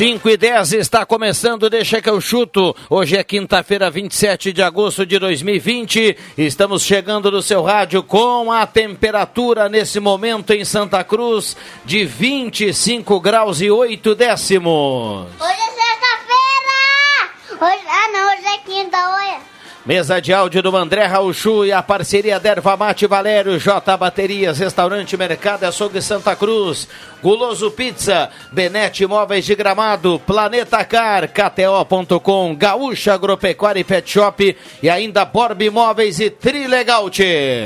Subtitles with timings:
[0.00, 2.74] 5 e 10 está começando, deixa que eu chuto.
[2.88, 6.16] Hoje é quinta-feira, 27 de agosto de 2020.
[6.38, 13.20] Estamos chegando no seu rádio com a temperatura nesse momento em Santa Cruz de 25
[13.20, 15.26] graus e 8 décimos.
[15.38, 17.60] Hoje é sexta-feira!
[17.60, 17.84] Hoje...
[17.86, 19.49] Ah, não, hoje é quinta, olha.
[19.84, 25.16] Mesa de áudio do André Rauchu e a parceria Derva Mate Valério, J Baterias, Restaurante
[25.16, 26.86] Mercado Açougue Santa Cruz,
[27.22, 34.90] Guloso Pizza, Benete Imóveis de Gramado, Planeta Car, KTO.com, Gaúcha Agropecuária e Pet Shop e
[34.90, 37.64] ainda Borb Imóveis e Trilegaute.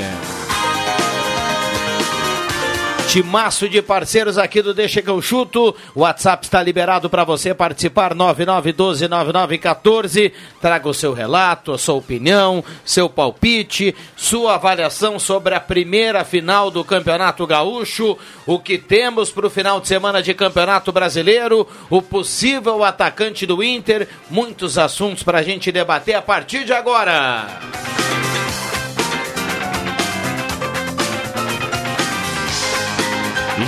[3.14, 5.72] Timaço de parceiros aqui do Deixa que eu chuto.
[5.94, 10.32] O WhatsApp está liberado para você participar 99129914.
[10.60, 16.72] Traga o seu relato, a sua opinião, seu palpite, sua avaliação sobre a primeira final
[16.72, 22.02] do Campeonato Gaúcho, o que temos para o final de semana de Campeonato Brasileiro, o
[22.02, 27.46] possível atacante do Inter, muitos assuntos para a gente debater a partir de agora.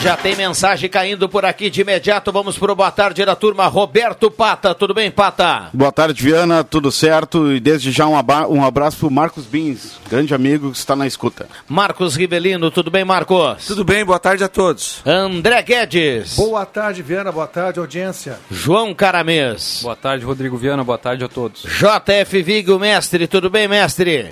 [0.02, 2.30] Já tem mensagem caindo por aqui de imediato.
[2.32, 3.66] Vamos para o boa tarde da turma.
[3.66, 5.70] Roberto Pata, tudo bem, Pata?
[5.72, 7.52] Boa tarde, Viana, tudo certo?
[7.52, 10.94] E desde já um, aba- um abraço para o Marcos Bins, grande amigo que está
[10.96, 11.48] na escuta.
[11.68, 13.66] Marcos Rivelino, tudo bem, Marcos?
[13.66, 15.00] Tudo bem, boa tarde a todos.
[15.06, 16.36] André Guedes.
[16.36, 17.32] Boa tarde, Viana.
[17.32, 18.38] Boa tarde, audiência.
[18.50, 19.80] João Caramês.
[19.82, 20.84] Boa tarde, Rodrigo Viana.
[20.84, 21.62] Boa tarde a todos.
[21.62, 24.30] JF Vig, o mestre, tudo bem, mestre?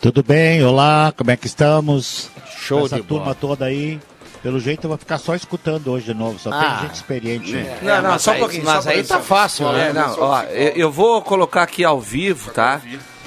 [0.00, 0.64] Tudo bem?
[0.64, 2.30] Olá, como é que estamos?
[2.58, 3.34] Show Essa de turma bola.
[3.34, 3.98] toda aí.
[4.42, 6.62] Pelo jeito eu vou ficar só escutando hoje de novo, só Ah.
[6.78, 7.52] tem gente experiente.
[7.52, 7.78] né?
[7.82, 8.64] Não, não, mas só um aí- pouquinho.
[8.64, 9.88] mas só um aí tá fácil, né?
[9.88, 12.80] É, não, ó, eu, eu vou colocar aqui ao vivo, tá?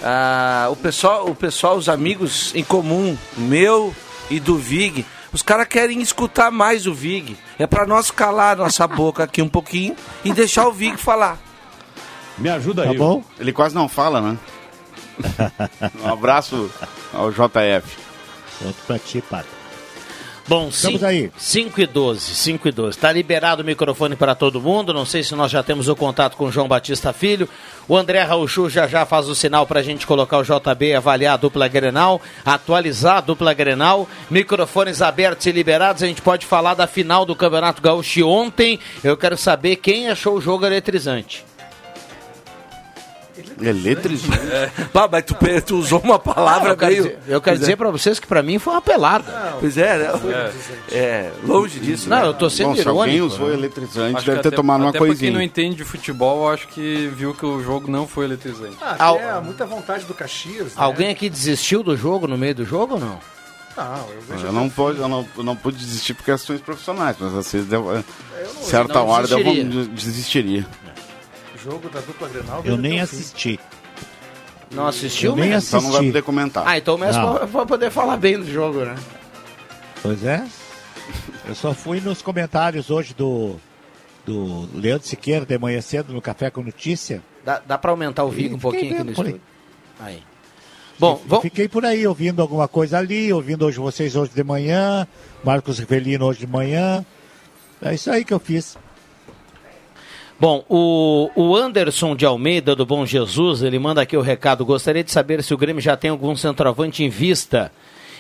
[0.04, 3.96] Ah, o pessoal, o pessoal, os amigos em comum, meu
[4.30, 7.38] e do Vig, os caras querem escutar mais o Vig.
[7.60, 11.38] É pra nós calar nossa boca aqui um pouquinho e deixar o Vig falar.
[12.40, 12.98] Me ajuda Tá aí.
[12.98, 13.24] bom?
[13.40, 14.38] Ele quase não fala, né?
[16.04, 16.72] Um abraço
[17.14, 17.98] ao JF.
[18.66, 19.48] Outro pra ti, Pato.
[20.46, 21.32] Bom, Estamos cin- aí.
[21.38, 22.98] 5 e 12, 5 e 12.
[22.98, 24.94] Está liberado o microfone para todo mundo.
[24.94, 27.48] Não sei se nós já temos o contato com o João Batista Filho.
[27.88, 31.36] O André Rauchu já já faz o sinal para a gente colocar o JB avaliar
[31.36, 34.08] a dupla Grenal, atualizar a dupla Grenal.
[34.30, 36.04] Microfones abertos e liberados.
[36.04, 38.80] A gente pode falar da final do Campeonato Gaúcho ontem.
[39.02, 41.46] Eu quero saber quem achou o jogo eletrizante.
[43.62, 44.38] Eletrizante.
[44.92, 45.36] Pá, mas tu,
[45.66, 47.04] tu usou uma palavra eu quero meio.
[47.04, 49.56] dizer, eu quero dizer para vocês que para mim foi uma pelada.
[49.60, 50.52] Pois é, né?
[50.92, 52.10] É, longe disso.
[52.10, 52.28] Não, né?
[52.28, 53.36] eu tô sendo Bom, se alguém irônico.
[53.36, 53.54] usou né?
[53.56, 55.32] eletrizante, Acho deve ter até- tomado uma até quem coisinha.
[55.32, 58.78] não entende de futebol, eu acho que viu que o jogo não foi eletrizante.
[58.82, 60.68] Ah, Al- é muita vontade do Caxias.
[60.68, 60.72] Né?
[60.76, 63.20] Alguém aqui desistiu do jogo no meio do jogo ou não?
[63.76, 64.46] Não, eu vejo.
[64.46, 68.04] Eu não, pode, eu, não, eu não pude desistir por questões profissionais, mas deu, Eu
[68.54, 70.64] não, certa não hora, eu desistiria.
[71.64, 72.62] Jogo da dupla Grenal.
[72.66, 73.60] Eu nem assisti.
[74.72, 75.68] Não assistiu Eu nem mesmo?
[75.68, 76.12] Então não vai assisti.
[76.14, 76.68] poder comentar.
[76.68, 77.66] Ah, então o Messi Não.
[77.66, 78.96] poder falar bem do jogo, né?
[80.02, 80.44] Pois é.
[81.48, 83.56] Eu só fui nos comentários hoje do,
[84.26, 87.22] do Leandro Siqueira, de manhã cedo, no Café com Notícia.
[87.46, 89.12] Dá, dá pra aumentar o vídeo um pouquinho aqui no aí.
[89.12, 89.42] estúdio?
[90.00, 90.24] Aí.
[90.98, 91.44] Bom, vamos...
[91.44, 95.08] Fiquei por aí ouvindo alguma coisa ali, ouvindo hoje vocês hoje de manhã,
[95.44, 97.06] Marcos Rivelino hoje de manhã.
[97.82, 98.78] É isso aí que eu fiz.
[100.44, 104.66] Bom, o, o Anderson de Almeida, do Bom Jesus, ele manda aqui o recado.
[104.66, 107.72] Gostaria de saber se o Grêmio já tem algum centroavante em vista.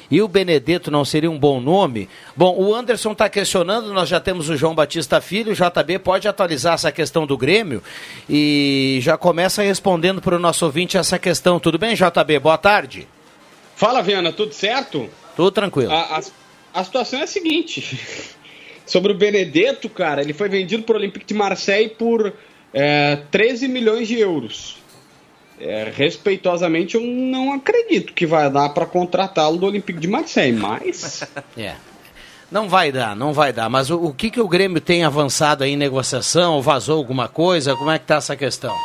[0.09, 2.07] E o Benedetto não seria um bom nome?
[2.33, 6.25] Bom, o Anderson está questionando, nós já temos o João Batista Filho, o JB pode
[6.25, 7.83] atualizar essa questão do Grêmio
[8.29, 11.59] e já começa respondendo para o nosso ouvinte essa questão.
[11.59, 12.39] Tudo bem, JB?
[12.39, 13.05] Boa tarde.
[13.75, 15.09] Fala, Viana, tudo certo?
[15.35, 15.91] Tudo tranquilo.
[15.91, 16.21] A, a,
[16.73, 18.33] a situação é a seguinte:
[18.85, 22.33] sobre o Benedetto, cara, ele foi vendido para o Olympique de Marseille por
[22.73, 24.77] é, 13 milhões de euros.
[25.59, 31.23] É, respeitosamente, eu não acredito que vai dar para contratá-lo do Olympique de Marseille, mas.
[31.57, 31.75] É.
[32.51, 33.67] Não vai dar, não vai dar.
[33.67, 36.61] Mas o, o que, que o Grêmio tem avançado aí em negociação?
[36.61, 37.75] Vazou alguma coisa?
[37.75, 38.75] Como é que tá essa questão?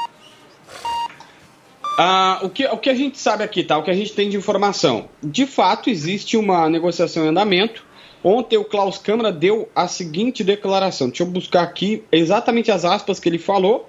[1.98, 3.76] Ah, o, que, o que a gente sabe aqui, tá?
[3.76, 5.08] O que a gente tem de informação.
[5.22, 7.84] De fato, existe uma negociação em andamento.
[8.22, 11.08] Ontem o Klaus Câmara deu a seguinte declaração.
[11.08, 13.88] Deixa eu buscar aqui exatamente as aspas que ele falou.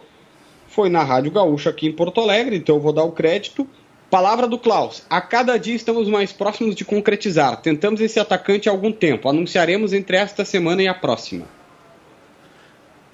[0.68, 3.68] Foi na Rádio Gaúcha aqui em Porto Alegre, então eu vou dar o crédito.
[4.10, 5.04] Palavra do Klaus.
[5.10, 7.62] A cada dia estamos mais próximos de concretizar.
[7.62, 9.30] Tentamos esse atacante há algum tempo.
[9.30, 11.46] Anunciaremos entre esta semana e a próxima.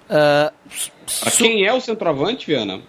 [0.07, 2.81] Pra quem é o centroavante, Viana?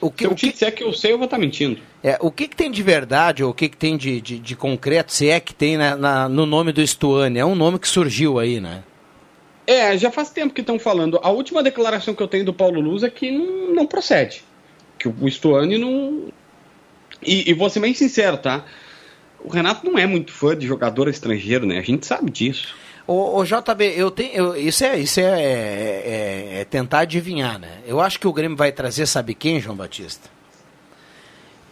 [0.00, 1.80] O que, Se eu o te que, disser que eu sei, eu vou estar mentindo.
[2.02, 4.56] é, o que, que tem de verdade, ou o que, que tem de, de, de
[4.56, 7.38] concreto, se é que tem na, na- no nome do Stuane?
[7.38, 8.82] É um nome que surgiu aí, né?
[9.66, 11.18] É, já faz tempo que estão falando.
[11.22, 14.42] A última declaração que eu tenho do Paulo Luz é que não, não procede.
[14.98, 16.28] Que o Stuani não.
[17.22, 18.64] E, e vou ser bem sincero, tá?
[19.44, 21.78] O Renato não é muito fã de jogador estrangeiro, né?
[21.78, 22.74] A gente sabe disso.
[23.10, 27.78] O, JB, eu tenho, eu- isso, é, isso é, é- é tentar adivinhar, né?
[27.86, 30.28] Eu acho que o Grêmio vai trazer, sabe quem, João Batista?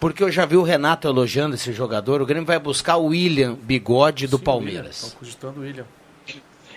[0.01, 2.23] Porque eu já vi o Renato elogiando esse jogador.
[2.23, 4.97] O Grêmio vai buscar o William Bigode do Palmeiras.
[5.05, 5.85] Estão cogitando o William.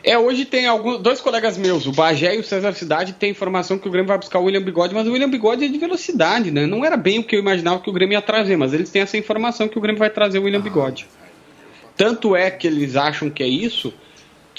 [0.04, 3.78] É, hoje tem alguns, dois colegas meus, o Bagé e o César Cidade, tem informação
[3.78, 6.52] que o Grêmio vai buscar o William Bigode, mas o William Bigode é de velocidade,
[6.52, 6.66] né?
[6.66, 9.02] Não era bem o que eu imaginava que o Grêmio ia trazer, mas eles têm
[9.02, 11.06] essa informação que o Grêmio vai trazer o William Bigode.
[11.98, 13.94] Tanto é que eles acham que é isso,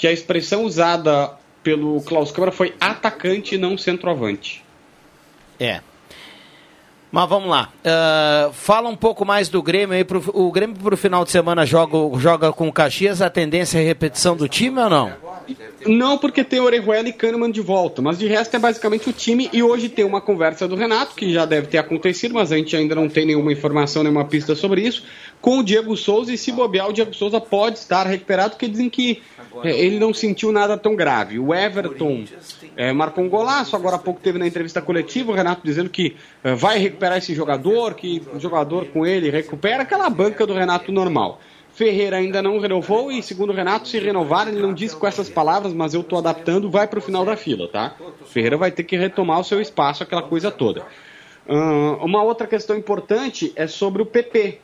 [0.01, 1.31] que a expressão usada
[1.61, 4.63] pelo Klaus Câmara foi atacante e não centroavante.
[5.59, 5.79] É.
[7.11, 7.69] Mas vamos lá.
[7.85, 10.03] Ah, fala um pouco mais do Grêmio aí.
[10.03, 13.21] Pro, o Grêmio pro final de semana joga, joga com o Caxias.
[13.21, 15.13] A tendência é repetição do time ou não?
[15.85, 19.49] Não, porque tem Orejuela e Kahneman de volta, mas de resto é basicamente o time.
[19.51, 22.75] E hoje tem uma conversa do Renato, que já deve ter acontecido, mas a gente
[22.75, 25.03] ainda não tem nenhuma informação, nenhuma pista sobre isso,
[25.41, 26.33] com o Diego Souza.
[26.33, 29.21] E se bobear, o Diego Souza pode estar recuperado, porque dizem que
[29.63, 31.39] é, ele não sentiu nada tão grave.
[31.39, 32.23] O Everton
[32.75, 36.15] é, marcou um golaço, agora há pouco teve na entrevista coletiva o Renato dizendo que
[36.43, 40.91] é, vai recuperar esse jogador, que o jogador com ele recupera aquela banca do Renato
[40.91, 41.41] normal.
[41.73, 45.29] Ferreira ainda não renovou e, segundo o Renato, se renovar, ele não disse com essas
[45.29, 47.95] palavras, mas eu estou adaptando, vai para o final da fila, tá?
[48.25, 50.85] Ferreira vai ter que retomar o seu espaço, aquela coisa toda.
[51.47, 54.59] Ahn, uma outra questão importante é sobre o PP.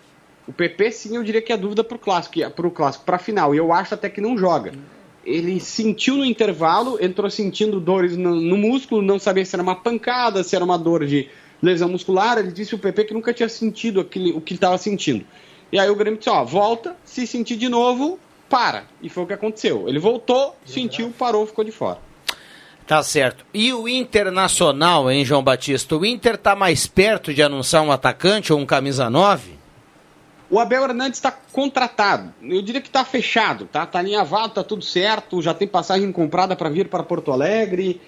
[0.48, 3.16] O PP, sim, eu diria que é dúvida para o clássico, para o clássico, para
[3.16, 3.54] a final.
[3.54, 4.74] E eu acho até que não joga.
[5.26, 9.76] Ele sentiu no intervalo, entrou sentindo dores no, no músculo, não sabia se era uma
[9.76, 11.28] pancada, se era uma dor de
[11.62, 12.38] lesão muscular.
[12.38, 15.26] Ele disse o PP que nunca tinha sentido aquele, o que ele estava sentindo.
[15.72, 18.20] E aí o Grêmio disse, ó, volta, se sentir de novo,
[18.50, 18.86] para.
[19.02, 19.88] E foi o que aconteceu.
[19.88, 22.00] Ele voltou, sentiu, parou, ficou de fora.
[22.86, 23.46] Tá certo.
[23.54, 25.98] E o Internacional, hein, João Batista?
[25.98, 29.58] O Inter tá mais perto de anunciar um atacante ou um camisa 9?
[30.50, 32.34] O Abel Hernandes está contratado.
[32.42, 33.86] Eu diria que está fechado, tá?
[33.86, 35.42] Tá alinhavado, tá tudo certo.
[35.42, 38.00] Já tem passagem comprada para vir para Porto Alegre.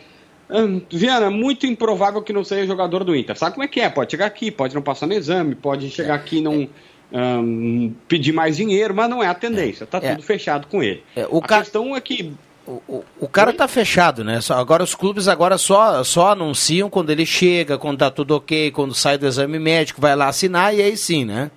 [0.50, 3.38] Hum, Viana, muito improvável que não seja jogador do Inter.
[3.38, 3.90] Sabe como é que é?
[3.90, 6.70] Pode chegar aqui, pode não passar no exame, pode chegar aqui e não
[7.12, 9.86] hum, pedir mais dinheiro, mas não é a tendência.
[9.86, 10.12] Tá É.
[10.12, 11.04] tudo fechado com ele.
[11.16, 12.34] É, o a ca- questão é que
[12.68, 14.40] O, o, o cara tá fechado, né?
[14.52, 18.94] Agora os clubes agora só, só anunciam quando ele chega, quando tá tudo ok, quando
[18.94, 21.50] sai do exame médico, vai lá assinar e aí sim, né?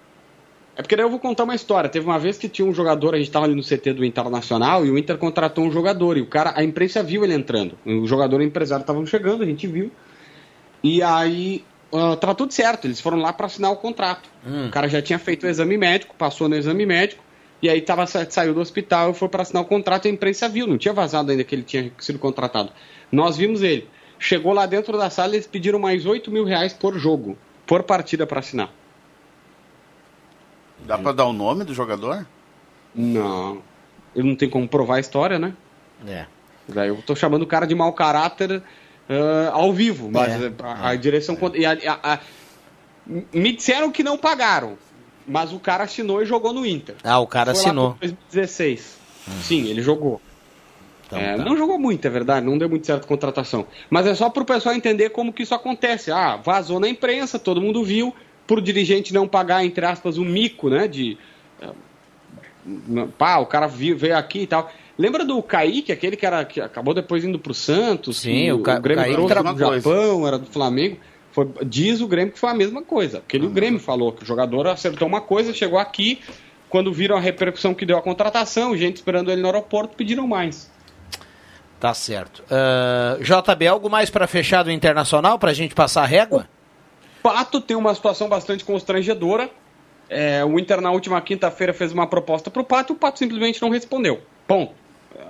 [0.74, 1.90] É porque daí eu vou contar uma história.
[1.90, 4.86] Teve uma vez que tinha um jogador, a gente estava ali no CT do Internacional,
[4.86, 7.76] e o Inter contratou um jogador, e o cara, a imprensa viu ele entrando.
[7.84, 9.92] O jogador e o empresário estavam chegando, a gente viu.
[10.82, 11.62] E aí
[11.92, 14.28] ah, tava tudo certo, eles foram lá para assinar o contrato.
[14.68, 17.22] O cara já tinha feito o exame médico, passou no exame médico,
[17.60, 20.12] e aí tava, sa- saiu do hospital e foi para assinar o contrato, e a
[20.12, 22.70] imprensa viu, não tinha vazado ainda que ele tinha sido contratado.
[23.10, 23.88] Nós vimos ele.
[24.18, 27.36] Chegou lá dentro da sala, eles pediram mais 8 mil reais por jogo,
[27.66, 28.70] por partida para assinar.
[30.86, 32.26] Dá pra dar o nome do jogador?
[32.94, 33.62] Não.
[34.14, 35.54] Eu não tenho como provar a história, né?
[36.06, 36.26] É.
[36.68, 38.62] Daí eu tô chamando o cara de mau caráter
[39.08, 40.52] ah, ao vivo, mas É.
[40.62, 41.36] a, a direção.
[41.54, 42.18] e a- a-
[43.32, 44.78] me disseram que não pagaram,
[45.26, 46.94] mas o cara assinou e jogou no Inter.
[47.02, 47.92] Ah, o cara Foi assinou.
[47.92, 48.98] por 2016.
[49.42, 50.20] Sim, ele jogou.
[51.06, 51.44] Então, É, tá.
[51.44, 53.66] Não jogou muito, é verdade, não deu muito certo a contratação.
[53.90, 56.10] Mas é só pro pessoal entender como que isso acontece.
[56.10, 58.14] Ah, vazou na imprensa, todo mundo viu,
[58.46, 60.88] por dirigente não pagar, entre aspas, um mico, né?
[60.88, 61.18] De.
[61.60, 61.70] eh,
[63.18, 64.70] Pá, o cara veio aqui e tal.
[64.98, 68.18] Lembra do Kaique, aquele que, era, que acabou depois indo pro Santos?
[68.20, 69.90] Sim, o Ca- o Grêmio Kaique trouxe do uma coisa.
[69.90, 70.98] Japão, era do Flamengo.
[71.32, 73.18] Foi- diz o Grêmio que foi a mesma coisa.
[73.18, 76.20] Aquele o Grêmio falou que o jogador acertou uma coisa, chegou aqui,
[76.68, 80.70] quando viram a repercussão que deu a contratação, gente esperando ele no aeroporto, pediram mais.
[81.80, 82.44] Tá certo.
[82.50, 86.46] Ah, JB, algo mais pra fechar do Internacional, pra gente passar a régua?
[87.22, 89.50] Pato tem uma situação bastante constrangedora.
[90.08, 93.18] É, o Inter, na última quinta-feira, fez uma proposta para o Pato e o Pato
[93.18, 94.20] simplesmente não respondeu.
[94.46, 94.72] Ponto.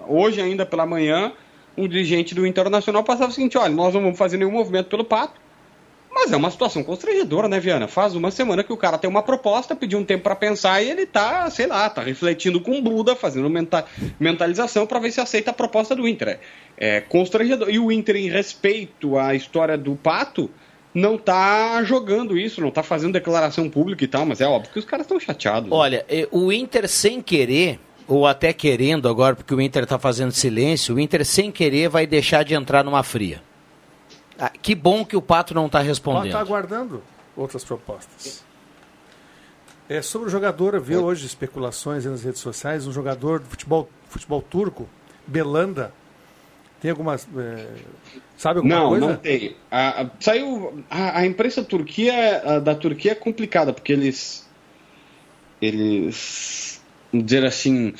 [0.09, 1.33] É, Hoje, ainda pela manhã,
[1.77, 5.05] um dirigente do Internacional passava o seguinte: olha, nós não vamos fazer nenhum movimento pelo
[5.05, 5.41] Pato.
[6.15, 7.89] Mas é uma situação constrangedora, né, Viana?
[7.89, 10.91] Faz uma semana que o cara tem uma proposta, pediu um tempo para pensar e
[10.91, 13.87] ele tá, sei lá, tá refletindo com o Buda, fazendo menta-
[14.21, 16.39] mentalização para ver se aceita a proposta do Inter.
[16.77, 17.71] É, é constrangedor.
[17.71, 20.51] E o Inter, em respeito à história do Pato,
[20.95, 24.79] não tá jogando isso, não tá fazendo declaração pública e tal, mas é óbvio que
[24.79, 25.71] os caras estão chateados.
[25.71, 25.75] né?
[25.75, 30.33] Olha, eh, o Inter sem querer, ou até querendo agora, porque o Inter tá fazendo
[30.33, 33.43] silêncio, o Inter sem querer vai deixar de entrar numa fria.
[34.39, 36.27] Ah, que bom que o Pato não tá Ela respondendo.
[36.27, 37.03] está aguardando
[37.37, 38.43] outras propostas.
[39.89, 43.89] É, sobre o jogador, viu hoje especulações aí nas redes sociais, um jogador de futebol,
[44.09, 44.89] futebol turco,
[45.27, 45.93] Belanda,
[46.81, 47.29] Tem algumas.
[47.37, 47.69] é,
[48.37, 49.07] sabe alguma Não, coisa?
[49.07, 49.55] não tem.
[49.71, 50.83] A- a- saiu.
[50.91, 54.49] A, a imprensa Turquia, a da Turquia é complicada, porque eles.
[55.61, 56.72] Eles.
[57.13, 57.93] Vamos dizer assim.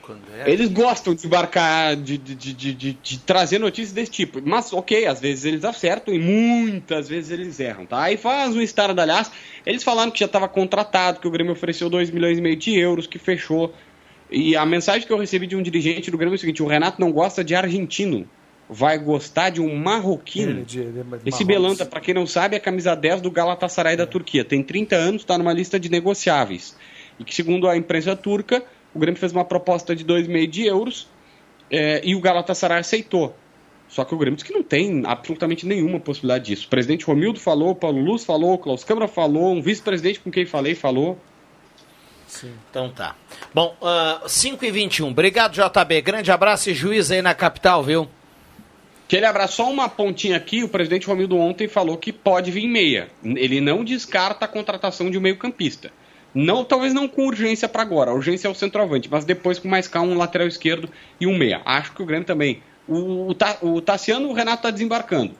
[0.00, 0.50] Quando é?
[0.50, 4.40] Eles gostam de embarcar, de, de, de, de, trazer notícias desse tipo.
[4.44, 8.02] Mas, ok, às vezes eles acertam e muitas vezes eles erram, tá?
[8.02, 9.32] Aí faz um estardalhaço.
[9.66, 12.78] Eles falaram que já estava contratado, que o Grêmio ofereceu 2 milhões e meio de
[12.78, 13.74] euros, que fechou.
[14.30, 16.66] E a mensagem que eu recebi de um dirigente do Grêmio é o seguinte: o
[16.66, 18.28] Renato não gosta de argentino,
[18.70, 20.50] vai gostar de um marroquino.
[20.50, 21.44] Ele de- de Esse.
[21.44, 24.44] Belanta, pra quem não sabe, é a camisa 10 do Galatasaray da Turquia.
[24.44, 26.76] Tem 30 anos, está numa lista de negociáveis.
[27.18, 28.62] E que, segundo a imprensa turca,
[28.94, 31.08] o Grêmio fez uma proposta de 2,5 de euros
[31.70, 33.34] é, e o Galatasaray aceitou.
[33.88, 36.66] Só que o Grêmio disse que não tem absolutamente nenhuma possibilidade disso.
[36.66, 40.30] O presidente Romildo falou, o Paulo Luz falou, o Klaus Câmara falou, um vice-presidente com
[40.30, 41.18] quem falei falou.
[42.70, 43.14] Então tá.
[43.54, 43.76] Bom,
[44.26, 46.02] 5 e 21 Obrigado, JB.
[46.02, 48.08] Grande abraço e juiz aí na capital, viu?
[49.06, 53.08] Aquele abraço, só uma pontinha aqui, o presidente Romildo ontem falou que pode vir meia.
[53.22, 55.92] Ele não descarta a contratação de um meio-campista.
[56.34, 58.10] Não, talvez não com urgência para agora.
[58.10, 60.88] A urgência é o centroavante, mas depois com mais calma um lateral esquerdo
[61.20, 61.62] e um meia.
[61.64, 62.62] Acho que o Grêmio também.
[62.86, 65.34] O, o, Ta- o Tassiano, o Renato tá desembarcando.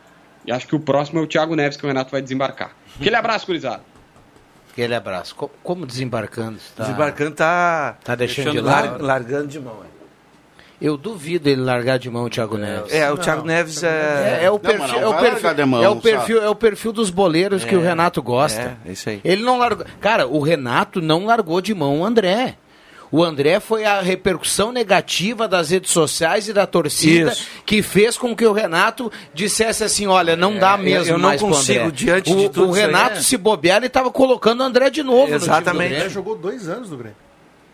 [0.47, 2.71] E acho que o próximo é o Thiago Neves que o Renato vai desembarcar.
[2.99, 3.83] Aquele abraço, gurizada.
[4.73, 5.35] Aquele abraço.
[5.35, 6.59] Co- Como desembarcando?
[6.75, 9.83] Tá, Desembarcando tá, Tá deixando de lar- largando de mão.
[9.85, 9.96] é.
[10.81, 12.93] Eu duvido ele largar de mão o Thiago Neves.
[12.93, 14.41] É, o Thiago Neves é.
[14.41, 16.55] É, é o Não, perfil, não é o perfil, mão, é o perfil, é o
[16.55, 18.77] perfil dos boleiros que o Renato gosta.
[18.85, 19.21] É, isso aí.
[19.25, 19.87] Ele não largou.
[20.01, 22.57] Cara, o Renato não largou de mão o André.
[23.11, 27.47] O André foi a repercussão negativa das redes sociais e da torcida Isso.
[27.65, 31.39] que fez com que o Renato dissesse assim: olha, não dá mesmo É, eu não
[31.39, 31.93] consigo, André.
[31.93, 33.23] diante o, de tudo o isso aí, Renato, é.
[33.23, 35.21] se bobear, ele estava colocando o André de novo.
[35.21, 35.75] no time do Exatamente.
[35.75, 35.97] O Grêmio.
[35.99, 37.17] André jogou dois anos no Grêmio.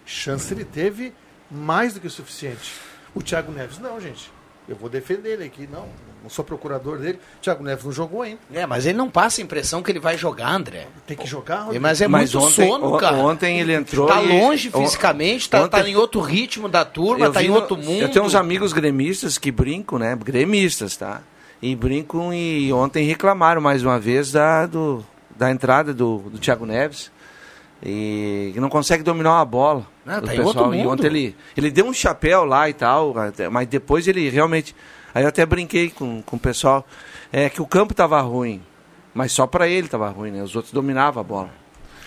[0.04, 1.12] Chance ele teve
[1.50, 2.70] mais do que o suficiente.
[3.14, 4.30] O Thiago Neves, não, gente.
[4.68, 5.86] Eu vou defender ele aqui, não.
[6.22, 7.18] Não sou procurador dele.
[7.38, 8.38] O Thiago Neves não jogou ainda.
[8.54, 10.86] É, mas ele não passa a impressão que ele vai jogar, André.
[11.04, 11.82] Tem que jogar, Rodrigo.
[11.82, 13.16] Mas é Mas muito ontem, sono, on- cara.
[13.16, 14.06] ontem ele entrou.
[14.06, 17.40] Tá e- longe on- fisicamente, tá, tá ontem- em outro ritmo da turma, Eu tá
[17.40, 18.02] vi em no- outro mundo.
[18.02, 20.16] Eu tenho uns amigos gremistas que brincam, né?
[20.16, 21.22] Gremistas, tá?
[21.60, 25.04] E brincam e ontem reclamaram mais uma vez da, do,
[25.36, 27.10] da entrada do, do Thiago Neves.
[27.84, 29.86] E que não consegue dominar uma bola.
[30.06, 33.12] Ah, O tá em outro E ontem ele, ele deu um chapéu lá e tal,
[33.50, 34.74] mas depois ele realmente.
[35.14, 36.86] Aí eu até brinquei com, com o pessoal.
[37.32, 38.62] É que o campo tava ruim.
[39.14, 40.42] Mas só pra ele tava ruim, né?
[40.42, 41.50] Os outros dominavam a bola.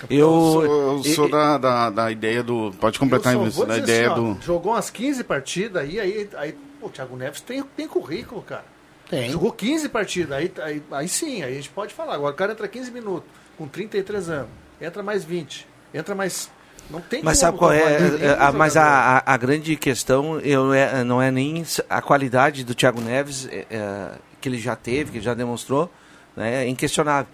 [0.09, 2.73] Eu, Eu sou, eu sou e- da, da, da ideia do.
[2.79, 4.41] Pode Eu completar isso, vou da dizer ideia assim, ó, do.
[4.41, 8.65] Jogou umas 15 partidas aí, aí, aí o Thiago Neves tem, tem currículo, cara.
[9.09, 9.29] Tem.
[9.29, 12.15] Jogou 15 partidas, aí, aí, aí sim, aí a gente pode falar.
[12.15, 14.49] Agora o cara entra 15 minutos, com 33 anos,
[14.81, 16.49] entra mais 20, entra mais.
[16.89, 17.99] Não tem Mas sabe qual é?
[17.99, 22.63] nenhum é, a- mas a, a, grande questão eu, é, não é nem a qualidade
[22.63, 25.91] do Thiago Neves, é, é, que ele já teve, que ele já demonstrou,
[26.37, 27.25] né, é inquestionável.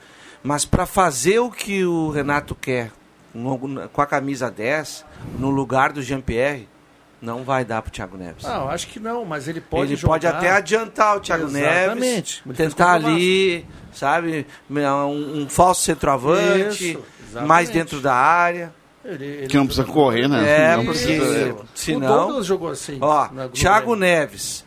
[0.41, 2.91] Mas para fazer o que o Renato quer
[3.33, 5.03] no- com a camisa 10,
[5.37, 6.69] no lugar do Jean-Pierre,
[7.21, 8.43] não vai dar pro Thiago Neves.
[8.45, 10.13] Não, acho que não, mas ele pode ele jogar.
[10.13, 12.41] pode até adiantar o Thiago Exatamente.
[12.45, 17.47] Neves, tentar o ali, sabe, um, um falso centroavante, Isso, exatamente.
[17.49, 18.73] mais dentro da área.
[19.03, 20.47] Ele, ele Que não precisa correr, né?
[20.47, 22.07] É, Não porque precisa- O senão...
[22.27, 22.97] Douglas jogou assim.
[23.01, 23.95] Ó, Thiago Grêmio.
[23.95, 24.63] Neves,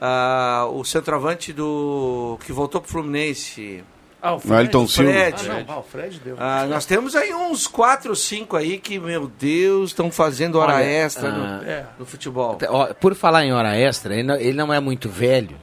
[0.00, 3.82] ah, o centroavante do que voltou pro Fluminense.
[4.20, 5.10] Ah, o O Wellington Silva.
[5.12, 5.36] Fred.
[5.48, 6.36] Ah, não, ah, o Fred deu.
[6.38, 10.74] Ah, nós temos aí uns 4 ou 5 aí que, meu Deus, estão fazendo hora
[10.74, 11.86] Olha, extra ah, no, É.
[11.98, 12.58] no futebol.
[13.00, 15.56] Por falar em hora extra, ele não, ele não é muito velho,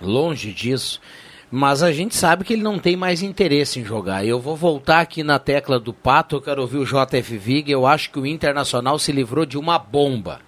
[0.00, 1.00] longe disso,
[1.56, 4.26] mas a gente sabe que ele não tem mais interesse em jogar.
[4.26, 7.86] Eu vou voltar aqui na tecla do Pato, eu quero ouvir o JF Vig, eu
[7.86, 10.40] acho que o Internacional se livrou de uma bomba.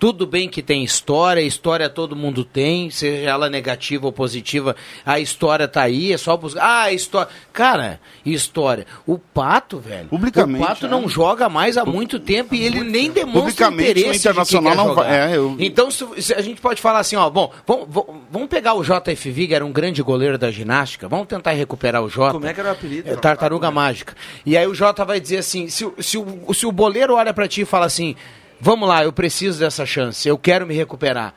[0.00, 5.20] Tudo bem que tem história, história todo mundo tem, seja ela negativa ou positiva, a
[5.20, 6.84] história tá aí, é só buscar.
[6.84, 7.28] Ah, história.
[7.52, 8.86] Cara, história.
[9.06, 10.08] O Pato, velho.
[10.08, 10.88] Publicamente, O Pato é.
[10.88, 14.72] não joga mais há muito tempo e ele nem demonstra Publicamente, interesse o de Internacional
[14.72, 15.30] quem quer não vai- jogar.
[15.30, 17.86] é, eu- Então, se, se a gente pode falar assim, ó, bom, vamos,
[18.30, 22.08] vamos- pegar o JF Vig, era um grande goleiro da ginástica, vamos tentar recuperar o
[22.08, 22.32] Jota.
[22.32, 23.10] Como é que era o apelido?
[23.10, 24.14] É, tartaruga mágica.
[24.46, 27.34] E aí o Jota vai dizer assim: se, o- se, o, se o boleiro olha
[27.34, 28.16] pra ti e fala assim,
[28.60, 31.34] vamos lá, eu preciso dessa chance, eu quero me recuperar.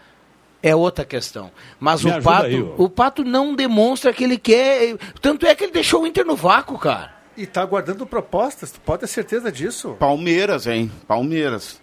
[0.62, 1.52] É outra questão.
[1.78, 4.96] Mas Me o Pato, aí, o Pato não demonstra que ele quer.
[5.22, 7.14] Tanto é que ele deixou o Inter no vácuo, cara.
[7.36, 9.98] E tá aguardando propostas, tu pode ter certeza disso.
[10.00, 10.90] Palmeiras, hein?
[11.06, 11.83] Palmeiras.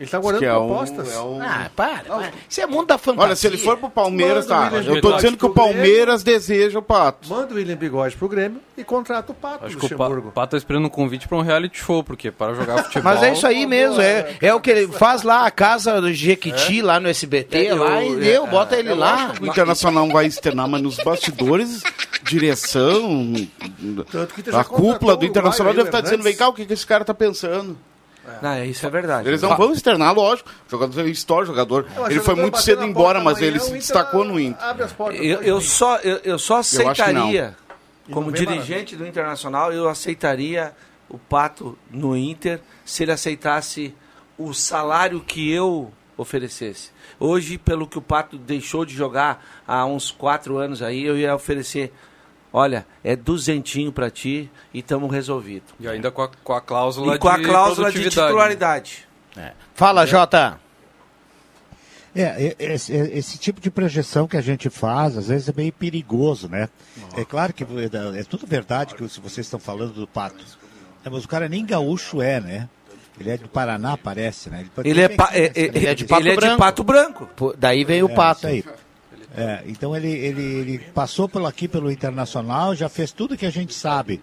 [0.00, 1.14] Ele tá guardando Que é um- propostas.
[1.14, 2.04] é um- Ah, para.
[2.04, 2.30] para.
[2.48, 3.22] Isso é mundo da fantasia.
[3.26, 4.76] Olha, se ele for pro Palmeiras, Manda tá.
[4.78, 5.72] Eu tô dizendo que o Grêmio.
[5.74, 7.28] Palmeiras deseja o Pato.
[7.28, 10.32] Manda o William Bigode pro Grêmio e contrata o Pato Acho que o Pa- Luxemburgo.
[10.32, 13.02] Pato tá esperando um convite pra um reality show, porque para jogar futebol.
[13.12, 16.10] Mas é isso aí mesmo, é, é o que ele faz lá, a casa do
[16.14, 19.34] Jequiti, lá no SBT, É, lá, eu- e deu, é, bota ele lá.
[19.38, 21.82] O Internacional não vai externar, mas nos bastidores,
[22.22, 23.34] direção,
[24.10, 26.72] Tanto que a cúpula do Internacional deve estar o dizendo, vem cá, o que, que
[26.72, 27.76] esse cara tá pensando?
[28.42, 29.28] Não, isso é verdade.
[29.28, 30.48] Eles não vão externar, lógico.
[30.66, 31.86] O jogador é história, jogador.
[31.94, 34.62] Não, mas Ele o foi muito cedo embora, mas ele se destacou no Inter.
[34.62, 37.56] Abre as portas Eu, eu só, eu, eu só aceitaria,
[38.08, 40.72] E como dirigente do Internacional, eu aceitaria
[41.08, 43.94] o Pato no Inter se ele aceitasse
[44.38, 46.90] o salário que eu oferecesse.
[47.18, 51.34] Hoje, pelo que o Pato deixou de jogar há uns quatro anos aí, eu ia
[51.34, 51.92] oferecer,
[52.52, 55.64] olha, é duzentinho pra ti e tamo resolvido.
[55.78, 59.08] E ainda com a, com a cláusula E com a de cláusula de titularidade.
[59.74, 60.58] Fala, Jota.
[62.14, 62.22] É,
[62.58, 65.72] é, esse, é, esse tipo de projeção que a gente faz, às vezes é meio
[65.72, 66.68] perigoso, né?
[67.16, 70.44] É claro que é, é tudo verdade que vocês estão falando do Pato.
[71.04, 72.68] É, mas o cara nem gaúcho é, né?
[73.18, 74.66] Ele é do Paraná, parece, né?
[74.82, 76.58] Ele é, ter pa- pequenas é- é- Ele é de ele Pato é de Branco.
[76.58, 77.28] pato branco.
[77.36, 78.38] Pô, Daí veio o É, pato.
[78.40, 78.64] isso aí.
[79.36, 83.50] É, então ele, ele, ele passou pelo, aqui pelo Internacional, já fez tudo que a
[83.50, 84.20] gente sabe.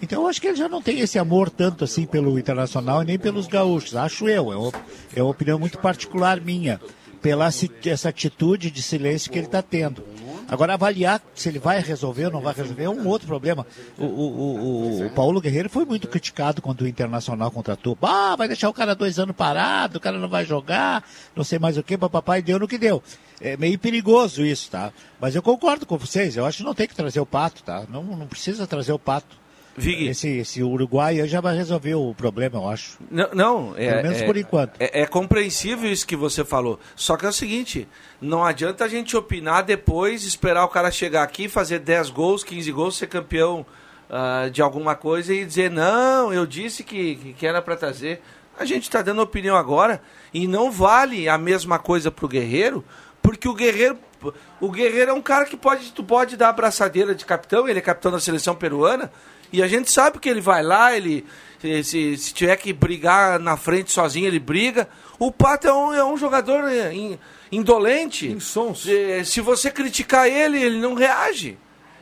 [0.00, 3.06] Então eu acho que ele já não tem esse amor tanto assim pelo Internacional e
[3.06, 3.94] nem pelos gaúchos.
[3.94, 4.72] Acho eu, é uma,
[5.14, 6.80] é uma opinião muito particular minha,
[7.20, 7.48] pela
[7.84, 10.02] essa atitude de silêncio que ele está tendo.
[10.48, 13.66] Agora, avaliar se ele vai resolver ou não vai resolver é um outro problema.
[13.98, 17.96] O, o, o, o- Paulo Guerreiro foi muito criticado quando o Internacional contratou.
[18.00, 21.04] Ah, vai deixar o cara dois anos parado, o cara não vai jogar,
[21.36, 23.02] não sei mais o que, papai deu no que deu.
[23.40, 24.90] É meio perigoso isso, tá?
[25.20, 27.84] Mas eu concordo com vocês, eu acho que não tem que trazer o Pato, tá?
[27.88, 29.36] Não, não precisa trazer o Pato.
[29.78, 32.98] Vig, Esse, esse Uruguai já vai resolver o problema, eu acho.
[33.10, 34.80] Não, não é, Pelo menos é- por enquanto.
[34.80, 36.78] É, é compreensível isso que você falou.
[36.94, 37.88] Só que é o seguinte:
[38.20, 42.70] não adianta a gente opinar depois, esperar o cara chegar aqui, fazer 10 gols, 15
[42.72, 43.64] gols, ser campeão
[44.10, 48.22] ah, de alguma coisa e dizer, não, eu disse que, que, era para trazer.
[48.58, 50.00] A gente está dando opinião agora
[50.32, 52.82] e não vale a mesma coisa pro Guerreiro,
[53.22, 53.98] porque o Guerreiro.
[54.60, 57.78] O Guerreiro é um cara que pode, tu pode dar a abraçadeira de capitão, ele
[57.78, 59.12] é capitão da seleção peruana,
[59.52, 61.24] e a gente sabe que ele vai lá, ele
[61.60, 64.88] se, se, tiver que brigar na frente sozinho, ele briga.
[65.18, 67.18] O Pato é um, é um jogador é, in-
[67.50, 68.36] indolente.
[68.74, 71.58] Se, se você criticar ele, ele não reage.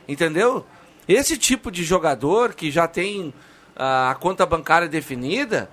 [0.07, 0.65] Entendeu?
[1.07, 3.33] Esse tipo de jogador que já tem
[3.75, 5.69] a conta bancária definida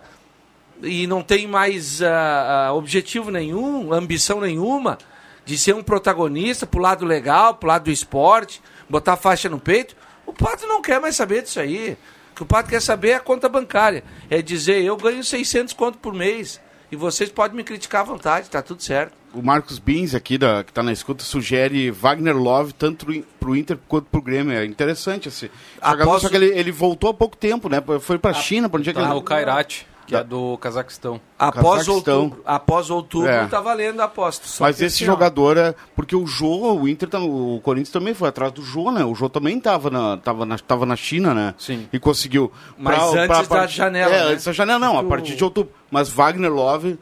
[0.82, 4.98] e não tem mais ah, objetivo nenhum, ambição nenhuma
[5.44, 9.94] de ser um protagonista pro lado legal, pro lado do esporte, botar faixa no peito,
[10.26, 11.96] o Pato não quer mais saber disso aí.
[12.32, 14.02] O que o Pato quer saber é a conta bancária.
[14.28, 16.60] É dizer, eu ganho 600 conto por mês
[16.90, 19.12] e vocês podem me criticar à vontade, tá tudo certo.
[19.32, 23.06] O Marcos Bins, aqui, da, que está na escuta, sugere Wagner Love tanto
[23.40, 24.52] para o Inter quanto para o Grêmio.
[24.52, 25.50] É interessante esse
[25.82, 27.82] jogador, Após só que ele, ele voltou há pouco tempo, né?
[28.00, 29.14] Foi para a China, para onde é que Tá ele...
[29.14, 31.20] no Kairat, que é do Cazaquistão.
[31.38, 32.14] Após Cazaquistão.
[32.22, 33.46] outubro, após outubro É.
[33.46, 34.46] tá valendo a aposta.
[34.60, 35.14] Mas esse assim, ó.
[35.14, 35.74] jogador é.
[35.96, 39.04] Porque o Jô, o Inter, tá- o Corinthians também foi atrás do Jô, né?
[39.04, 41.54] O Jô também estava na, tava na, tava na China, né?
[41.58, 41.88] Sim.
[41.92, 42.52] E conseguiu.
[42.78, 44.32] Mas antes da janela, É, né?
[44.32, 45.72] antes da janela, não, a partir o- de outubro.
[45.90, 46.98] Mas Wagner Love.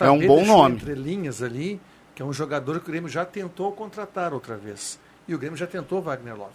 [0.00, 0.76] É um bom nome.
[0.76, 1.80] entre linhas ali,
[2.14, 5.00] que é um jogador que o Grêmio já tentou contratar outra vez.
[5.26, 6.52] E o Grêmio já tentou Wagner Love.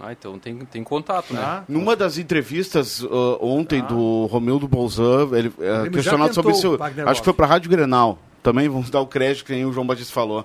[0.00, 1.40] Ah, então tem, tem contato, né?
[1.40, 1.64] Tá?
[1.68, 6.78] Numa das entrevistas uh, ontem do Romildo Bolzan, ele uh, questionado sobre isso.
[7.06, 8.18] Acho que foi para a Rádio Grenal.
[8.42, 10.44] Também vamos dar o crédito que o João Batista falou.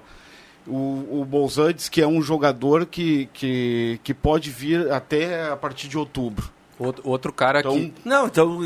[0.68, 5.56] O, o Bolzan diz que é um jogador que, que, que pode vir até a
[5.56, 6.52] partir de outubro.
[6.80, 7.94] Outro, outro cara Então, que.
[8.06, 8.60] Não, então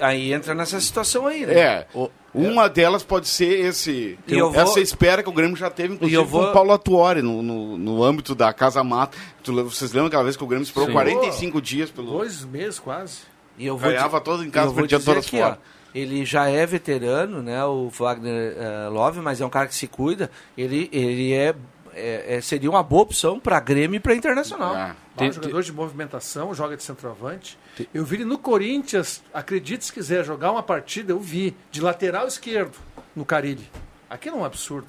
[0.00, 1.54] aí entra nessa situação aí, né?
[1.58, 1.86] É.
[2.32, 4.18] Uma delas pode ser esse.
[4.28, 6.50] E eu vou- Essa espera que o Grêmio já teve, inclusive, E eu vou- com
[6.50, 9.16] o Paulo Atuori no, no, no âmbito da Casa Mata.
[9.42, 10.92] Tu Vocês lembram aquela vez que o Grêmio esperou Sim.
[10.92, 12.12] 45 dias pelo.
[12.12, 13.20] Dois meses quase.
[13.58, 15.58] E eu vou Ganhava todos em casa, eu vou perdia dizer todas aqui, fora.
[15.62, 17.64] ó, Ele já é veterano, né?
[17.64, 20.30] O Wagner eh, Love, mas é um cara que se cuida.
[20.58, 21.54] Ele, ele é,
[21.96, 24.76] é- é- seria uma boa opção para Grêmio e para Internacional.
[24.76, 24.94] É.
[25.24, 27.58] Um jogador de movimentação, joga de centroavante.
[27.92, 32.26] Eu vi ele no Corinthians, acredite se quiser, jogar uma partida, eu vi, de lateral
[32.26, 32.76] esquerdo,
[33.14, 33.68] no Carilli.
[34.10, 34.86] Aqui não é um absurdo.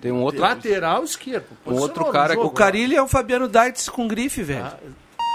[0.00, 0.40] Tem um outro.
[0.40, 1.46] Lateral esquerdo.
[1.66, 4.64] Um outro cara- jogo, O Carilli é o Fabiano Daitz com grife, velho.
[4.64, 4.76] Ah,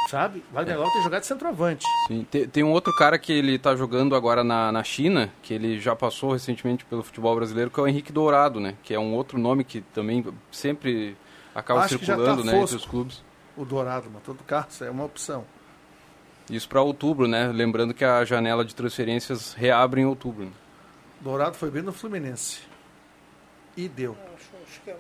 [0.10, 0.44] Sabe?
[0.52, 1.86] Wagner Love tem jogado de centroavante.
[2.08, 5.54] Sim, tem, tem um outro cara que ele tá jogando agora na, na China, que
[5.54, 8.76] ele já passou recentemente pelo futebol brasileiro, que é o Henrique Dourado, né?
[8.84, 11.18] Que é um outro nome que também sempre
[11.56, 13.24] acaba Acho tá circulando, né, entre os clubes.
[13.58, 15.46] O Dourado, mas todo caso é uma opção.
[16.50, 17.48] Isso para outubro, né?
[17.48, 20.46] Lembrando que a janela de transferências reabre em outubro.
[20.46, 20.52] né?
[21.20, 22.62] Dourado foi bem no Fluminense.
[23.76, 24.16] E deu.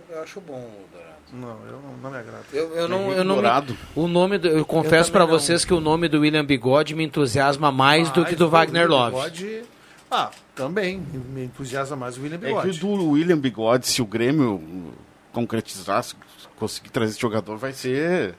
[0.09, 1.14] Eu acho bom o Dourado.
[1.33, 2.43] Não, eu não, não me agrada.
[2.53, 5.27] Eu, eu não, eu não me- o nome do- eu confesso não.
[5.27, 8.49] vocês que o nome do William Bigode me entusiasma mais do Mas que do o
[8.49, 9.15] Wagner William Love.
[9.31, 9.63] Bigode-
[10.09, 10.99] Ah, também.
[11.33, 12.79] Me entusiasma mais o William É que Bigode.
[12.79, 14.93] do William Bigode, se o Grêmio
[15.33, 16.15] concretizar, se
[16.57, 18.35] conseguir trazer esse jogador, vai ser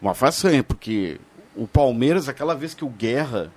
[0.00, 1.18] uma façanha, porque
[1.56, 3.50] o Palmeiras, aquela vez que o Guerra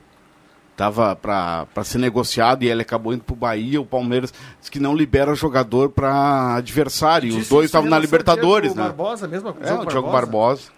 [0.81, 4.95] tava para ser negociado e ele acabou indo pro Bahia, o Palmeiras disse que não
[4.95, 7.29] libera jogador para adversário.
[7.31, 8.81] E os dois estavam na Libertadores, né?
[8.85, 10.69] Barbosa mesmo, É, o Diogo Barbosa.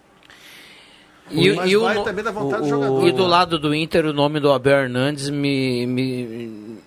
[1.31, 3.07] E, e o vai no- também da vontade o- do jogador.
[3.07, 6.77] e do lado do Inter, o nome do Abel Hernandes me, me-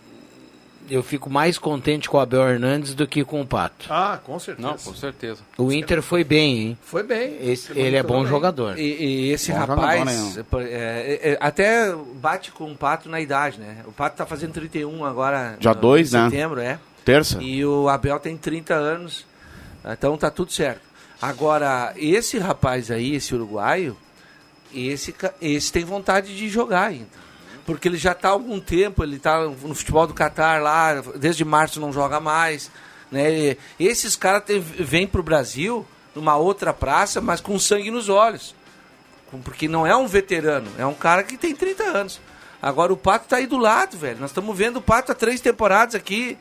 [0.89, 3.87] Eu fico mais contente com o Abel Hernandes do que com o Pato.
[3.91, 4.69] Ah, com certeza.
[4.69, 5.41] Não, com certeza.
[5.59, 6.79] O Inter foi bem, hein?
[6.83, 7.37] Foi bem.
[7.41, 8.27] Esse- Foi ele é bom bem.
[8.29, 8.79] jogador.
[8.79, 10.69] E, e esse Bom rapaz jogador, né?
[10.71, 13.79] é, é, é, até bate com o Pato na idade, né?
[13.87, 15.57] O Pato tá fazendo 31 agora.
[15.59, 16.31] Dia no- dois, em né?
[16.31, 16.79] setembro, é.
[17.05, 17.43] Terça.
[17.43, 19.25] E o Abel tem 30 anos.
[19.85, 20.81] Então tá tudo certo.
[21.23, 23.97] Agora, esse rapaz aí, esse uruguaio,
[24.75, 27.07] esse, esse tem vontade de jogar ainda.
[27.67, 31.45] Porque ele já está há algum tempo, ele está no futebol do Catar lá, desde
[31.45, 32.71] março não joga mais.
[33.11, 33.57] Né?
[33.79, 34.45] E esses caras
[34.79, 38.55] vêm para o Brasil numa outra praça, mas com sangue nos olhos.
[39.45, 42.21] Porque não é um veterano, é um cara que tem 30 anos.
[42.63, 44.21] Agora o Pato tá aí do lado, velho.
[44.21, 46.39] Nós estamos vendo o Pato há três temporadas aqui.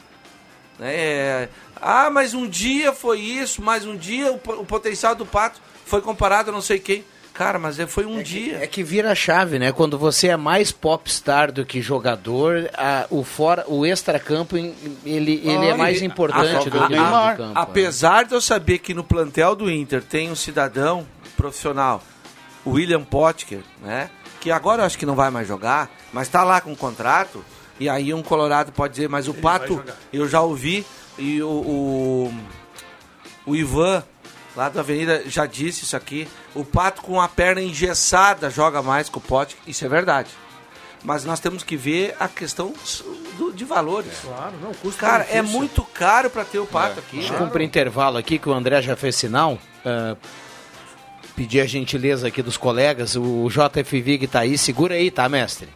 [0.80, 1.50] É,
[1.82, 6.02] Ah, mas um dia foi isso, mas um dia o, o potencial do Pato foi
[6.02, 7.04] comparado a não sei quem.
[7.36, 8.60] Cara, mas é- foi um dia.
[8.64, 9.72] É que vira a chave, né?
[9.72, 15.66] Quando você é mais popstar do que jogador, a- o fora, o extracampo, ele, ele
[15.68, 17.34] é mais a- importante a- do que dentro Neymar.
[17.36, 17.54] do campo.
[17.56, 17.62] né?
[17.62, 22.02] Apesar de eu saber que no plantel do Inter tem um cidadão profissional,
[22.64, 24.10] o William Potker, né?
[24.40, 27.44] Que agora eu acho que não vai mais jogar, mas tá lá com contrato.
[27.78, 29.98] E aí um Colorado pode dizer, mas o Pato, jogar.
[30.14, 30.86] eu já ouvi,
[31.20, 32.34] e o, o,
[33.46, 34.02] o Ivan,
[34.56, 36.28] lá da Avenida, já disse isso aqui.
[36.54, 40.30] O Pato com a perna engessada joga mais que o Potker, isso é verdade.
[41.04, 42.74] Mas nós temos que ver a questão
[43.38, 44.12] do- de valores.
[44.24, 45.58] Claro, não, custo Cara, é benefício.
[45.60, 47.18] muito caro pra ter o Pato aqui.
[47.18, 47.40] Deixa né?
[47.40, 49.60] eu cumprir intervalo aqui, que o André já fez sinal.
[49.86, 50.16] ah,
[51.36, 53.16] pedir a gentileza aqui dos colegas.
[53.16, 54.58] O JF Vig tá aí.
[54.58, 55.68] Segura aí, tá, mestre?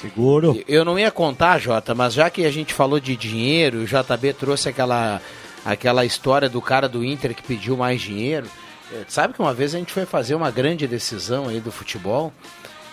[0.00, 0.62] Seguro.
[0.66, 4.32] Eu não ia contar, Jota, mas já que a gente falou de dinheiro, o JB
[4.34, 5.20] trouxe aquela,
[5.66, 8.46] aquela história do cara do Inter que pediu mais dinheiro.
[8.92, 12.32] Eh, Sabe que uma vez a gente foi fazer uma grande decisão aí do futebol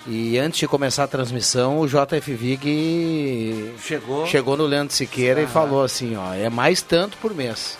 [0.07, 4.25] e antes de começar a transmissão, o JF Vig Chegou.
[4.27, 7.77] chegou no Leandro Siqueira e falou assim, ó, é mais tanto por mês.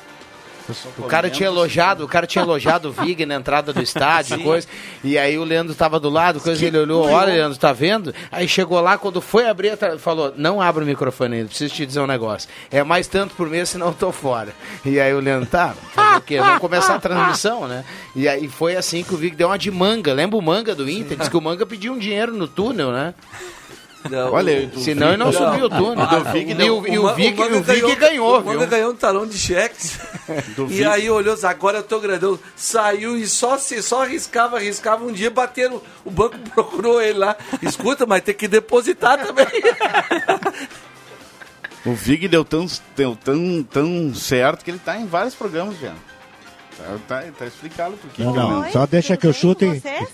[0.98, 4.68] O cara tinha elogiado, o cara tinha elogiado o Vig na entrada do estádio, coisa.
[5.04, 8.14] E aí o Leandro tava do lado, coisa, ele olhou, olha, Leandro, tá vendo?
[8.32, 12.00] Aí chegou lá, quando foi abrir, falou, não abre o microfone ainda, preciso te dizer
[12.00, 12.50] um negócio.
[12.72, 14.54] É mais tanto por mês, senão eu tô fora.
[14.86, 16.40] E aí o Leandro, tá, fazer o quê?
[16.40, 17.84] Vamos começar a transmissão, né?
[18.16, 20.14] E aí foi assim que o Vig deu uma de manga.
[20.14, 21.18] Lembra o manga do Inter?
[21.18, 23.14] Diz que o manga pediu um dinheiro no túnel, né?
[24.10, 26.08] Não, Olha, o- o- Senão ele não subiu o túnel.
[26.08, 27.12] do Vig E o, e o Manga
[27.58, 28.68] o Vig ganhou, o Manga viu?
[28.68, 29.98] ganhou um talão de cheques.
[30.56, 30.86] Do e Vig.
[30.86, 32.38] aí olhou, agora eu tô grandão.
[32.56, 35.06] Saiu e só se só arriscava, arriscava.
[35.06, 37.36] Um dia bateram, o banco procurou ele lá.
[37.62, 39.46] Escuta, mas tem que depositar também.
[41.86, 45.92] O Vig deu tão, deu tão, tão certo que ele tá em vários programas, já.
[46.78, 48.24] Tá, tá, tá explicado por quê.
[48.24, 48.72] Não, não.
[48.72, 49.66] Só deixa que eu chute.
[49.66, 50.08] vocês?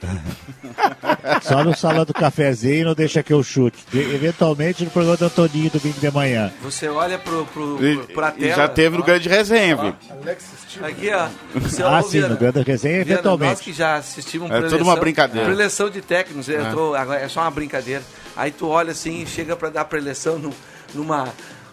[1.42, 3.78] Só no salão do cafezinho não deixa que eu chute.
[3.90, 6.52] De- eventualmente no programa do Antoninho domingo de manhã.
[6.62, 8.54] Você olha pro, pro, E, pro, pra e tela.
[8.56, 9.96] já teve no grande resenha.
[10.10, 10.84] Alex Steve.
[10.86, 11.28] Aqui, ó.
[11.60, 13.62] Você Ah, ó, sim, no grande resenha Viana, Nós eventualmente.
[13.62, 15.46] que já assistimos É tudo preleção- uma brincadeira.
[15.46, 18.02] Preleção de técnicos, eu tô- é só uma brincadeira.
[18.36, 20.52] Aí tu olha assim, chega pra dar preleção num-
[20.94, 21.28] numa,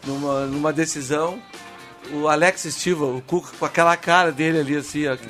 [0.05, 1.39] numa, numa decisão.
[2.11, 5.27] O Alex Estiva, o Cuca, com aquela cara dele ali, assim, ó, que,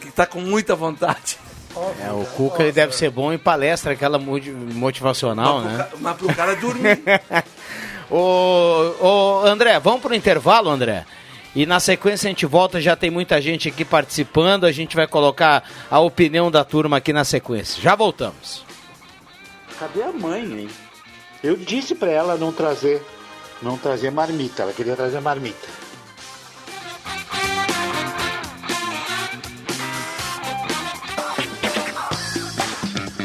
[0.00, 1.36] que tá com muita vontade.
[2.00, 4.38] É, o Cuca ele deve ser bom em palestra, aquela mo-
[4.74, 5.84] motivacional, mas, pro né?
[5.84, 7.00] ca- mas pro cara dormir.
[8.10, 11.06] Ô, ô, André, vamos pro intervalo, André?
[11.54, 15.06] E na sequência a gente volta, já tem muita gente aqui participando, a gente vai
[15.06, 17.82] colocar a opinião da turma aqui na sequência.
[17.82, 18.64] Já voltamos.
[19.78, 20.68] Cadê a mãe, hein?
[21.42, 23.02] Eu disse pra ela não trazer,
[23.62, 24.62] não trazer marmita.
[24.62, 25.68] Ela queria trazer marmita.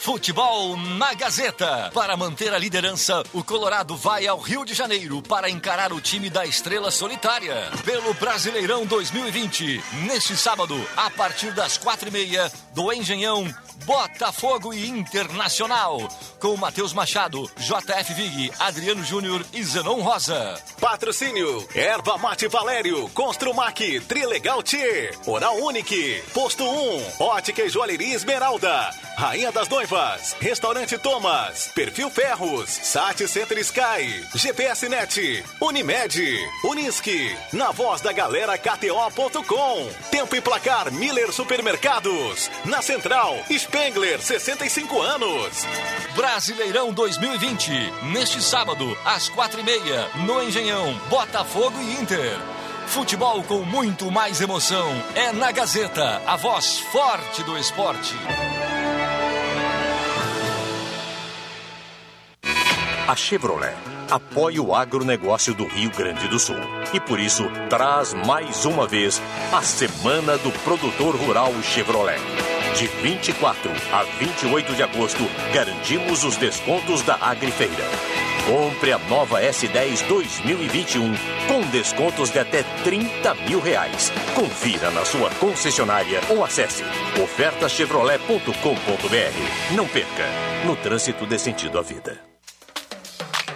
[0.00, 1.90] Futebol na Gazeta.
[1.92, 6.30] Para manter a liderança, o Colorado vai ao Rio de Janeiro para encarar o time
[6.30, 9.84] da Estrela Solitária pelo Brasileirão 2020.
[10.06, 13.46] Neste sábado, a partir das quatro e meia, do Engenhão,
[13.84, 16.08] Botafogo e Internacional.
[16.38, 20.58] Com Matheus Machado, JF Vig, Adriano Júnior e Zenon Rosa.
[20.80, 28.90] Patrocínio: Erva Mate Valério, Construmac, Trilegal T, Oral Unique, Posto 1, Ótica e Joalheria Esmeralda,
[29.18, 29.89] Rainha das Noivas,
[30.38, 38.56] Restaurante Thomas, Perfil Ferros, Sat Center Sky, GPS Net, Unimed, Unisque, na voz da galera
[38.56, 39.88] KTO.com.
[40.08, 45.66] Tempo e placar Miller Supermercados, na Central, Spengler, 65 anos.
[46.14, 47.72] Brasileirão 2020,
[48.12, 52.38] neste sábado, às quatro e meia, no Engenhão, Botafogo e Inter.
[52.86, 54.88] Futebol com muito mais emoção.
[55.16, 58.14] É na Gazeta, a voz forte do esporte.
[63.10, 63.74] A Chevrolet
[64.08, 66.54] apoia o agronegócio do Rio Grande do Sul
[66.94, 69.20] e por isso traz mais uma vez
[69.52, 72.20] a Semana do Produtor Rural Chevrolet.
[72.78, 77.82] De 24 a 28 de agosto, garantimos os descontos da Agrifeira.
[78.46, 81.12] Compre a nova S10 2021
[81.48, 84.12] com descontos de até 30 mil reais.
[84.36, 86.84] Confira na sua concessionária ou acesse
[87.20, 89.74] ofertaschevrolet.com.br.
[89.74, 90.28] Não perca,
[90.64, 92.29] no trânsito dê sentido à vida.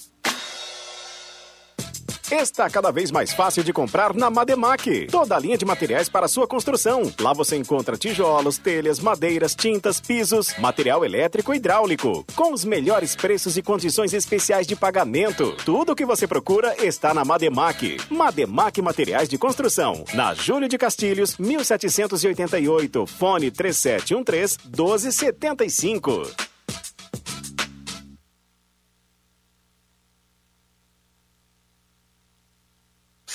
[2.31, 5.07] Está cada vez mais fácil de comprar na Mademac.
[5.07, 7.11] Toda a linha de materiais para sua construção.
[7.19, 12.25] Lá você encontra tijolos, telhas, madeiras, tintas, pisos, material elétrico e hidráulico.
[12.33, 15.57] Com os melhores preços e condições especiais de pagamento.
[15.65, 17.97] Tudo o que você procura está na Mademac.
[18.09, 20.05] Mademac Materiais de Construção.
[20.13, 23.07] Na Júlio de Castilhos, 1788.
[23.07, 26.51] Fone 3713 1275.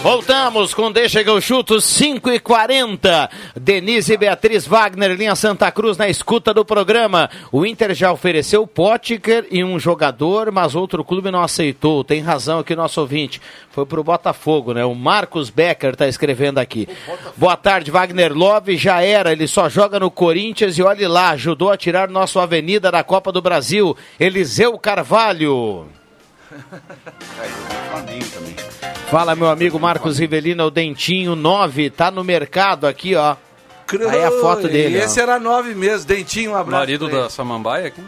[0.00, 5.72] Voltamos com Deixa que eu chuto 5 e 40 Denise e Beatriz Wagner, linha Santa
[5.72, 7.28] Cruz, na escuta do programa.
[7.50, 12.04] O Inter já ofereceu Potker e um jogador, mas outro clube não aceitou.
[12.04, 13.42] Tem razão aqui nosso ouvinte.
[13.70, 14.84] Foi pro Botafogo, né?
[14.84, 16.88] O Marcos Becker tá escrevendo aqui.
[17.36, 18.76] Boa tarde, Wagner Love.
[18.76, 22.92] Já era, ele só joga no Corinthians e olhe lá, ajudou a tirar nosso Avenida
[22.92, 23.96] da Copa do Brasil.
[24.18, 25.88] Eliseu Carvalho.
[27.90, 28.67] Flamengo também.
[29.10, 33.36] Fala, meu amigo Marcos Rivelino, o Dentinho 9, tá no mercado aqui, ó.
[34.10, 34.98] Aí a foto dele.
[34.98, 35.04] E ó.
[35.04, 36.80] esse era nove meses, dentinho, um abraço.
[36.80, 38.02] Marido da Samambaia aqui?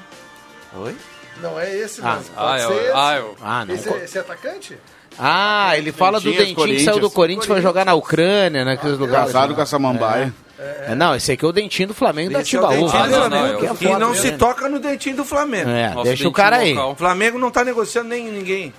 [0.77, 0.95] Oi?
[1.41, 2.93] Não é esse, Ah, ah, pode é ser esse.
[2.95, 3.75] ah, é o- Ah, não.
[3.75, 4.79] Esse, é- esse é atacante?
[5.19, 8.63] Ah, ele fala do Dentinho, Dentinho que saiu do Corinthians e foi jogar na Ucrânia,
[8.63, 9.33] naqueles lugares.
[9.33, 10.35] Casado com a Samambaia.
[10.59, 12.77] É, não, esse aqui é o Dentinho do Flamengo da Esse é Timbaúba.
[12.93, 15.71] dentinho do Ah, não, não, eu- que não se toca no dentinho do Flamengo.
[15.71, 16.75] É, Nosso deixa o dentinho cara aí.
[16.75, 16.93] local.
[16.93, 18.75] O Flamengo não tá negociando nem ninguém.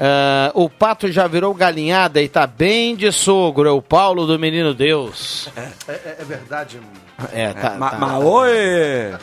[0.00, 3.68] Ah, o Pato já virou galinhada e tá bem de sogro.
[3.68, 5.48] É o Paulo do Menino Deus.
[5.56, 6.80] É, é- é verdade.
[7.32, 7.70] É, tá.
[7.70, 7.98] Ma- tá.
[7.98, 9.16] Mas oi!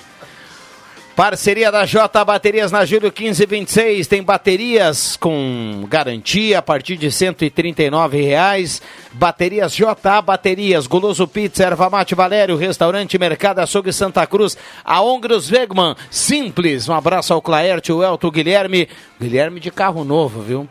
[1.15, 4.05] Parceria da J Baterias na Júlio 1526.
[4.05, 8.81] Tem baterias com garantia a partir de 139 reais.
[9.13, 15.49] Baterias J Baterias, Goloso Pizza, Erva Mate Valério, Restaurante Mercado Açougue Santa Cruz, a Ongros
[15.49, 16.89] Wegman, Simples.
[16.89, 18.89] Um abraço ao Claerte, o Elton, o Guilherme.
[19.17, 20.67] Guilherme de carro novo, viu?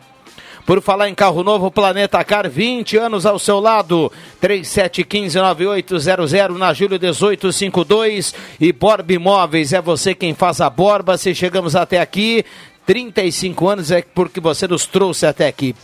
[0.66, 4.10] Por falar em carro novo, Planeta Car, 20 anos ao seu lado.
[4.42, 8.34] 3715-9800 na Júlio 1852.
[8.58, 11.18] E Borb Imóveis, é você quem faz a borba.
[11.18, 12.46] Se chegamos até aqui,
[12.86, 15.76] 35 anos é porque você nos trouxe até aqui.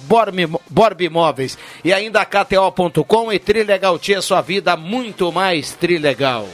[0.70, 1.58] Borb, Imóveis.
[1.84, 6.48] E ainda KTO.com e Trilegal Tia, sua vida muito mais trilegal.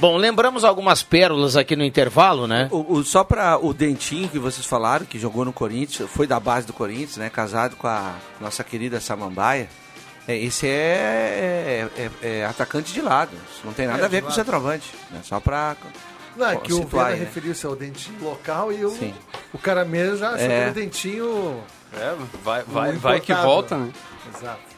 [0.00, 2.68] Bom, lembramos algumas pérolas aqui no intervalo, né?
[2.70, 6.38] O, o- só para o Dentinho que vocês falaram, que jogou no Corinthians, foi da
[6.40, 7.30] base do Corinthians, né?
[7.30, 9.68] Casado com a nossa querida Samambaia.
[10.26, 13.30] É, esse é, é- é- é atacante de lado.
[13.52, 14.34] Isso não tem nada É, a ver com lado.
[14.34, 14.90] centroavante.
[15.10, 15.20] Né?
[15.22, 15.76] Só para.
[16.36, 17.14] Não, é que o Vera né?
[17.16, 19.14] referiu-se ao dentinho local e o, Sim.
[19.52, 20.70] o cara mesmo já achou É.
[20.70, 21.62] o dentinho.
[21.92, 23.92] É, vai, vai, o vai que volta, né?
[24.36, 24.73] Exato.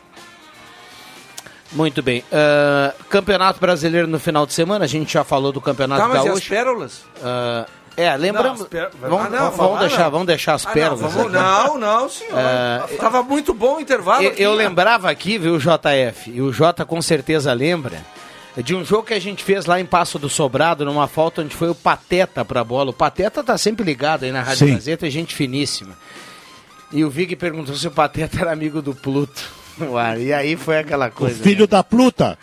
[1.73, 2.23] Muito bem.
[2.33, 6.17] Ah, Campeonato Brasileiro no final de semana, a gente já falou do Campeonato Tá, mas
[6.19, 6.49] e as Gaúcho.
[6.49, 7.01] pérolas?
[7.23, 8.61] Ah, é, lembramos.
[8.61, 10.11] Não, as pérolas- Vamos, Ah, não, vamos vamos- deixar, não.
[10.11, 11.01] vamos deixar as Ah, não, pérolas.
[11.01, 11.33] vamos- aqui.
[11.33, 12.35] não, não, senhor.
[12.39, 14.23] Ah, Tava muito bom o intervalo.
[14.23, 14.65] Eu, aqui, eu né?
[14.65, 18.01] lembrava aqui, viu, JF, e o Jota com certeza lembra,
[18.57, 21.55] de um jogo que a gente fez lá em Passo do Sobrado, numa falta onde
[21.55, 22.91] foi o Pateta pra bola.
[22.91, 24.75] O Pateta tá sempre ligado aí na Rádio Sim.
[24.75, 25.95] Gazeta, é gente finíssima.
[26.93, 29.43] E o Vig perguntou se o Pateta era amigo do Pluto.
[29.85, 30.21] no ar.
[30.21, 31.43] E aí foi aquela O coisa.
[31.43, 31.67] filho né?
[31.67, 32.39] da Pluta.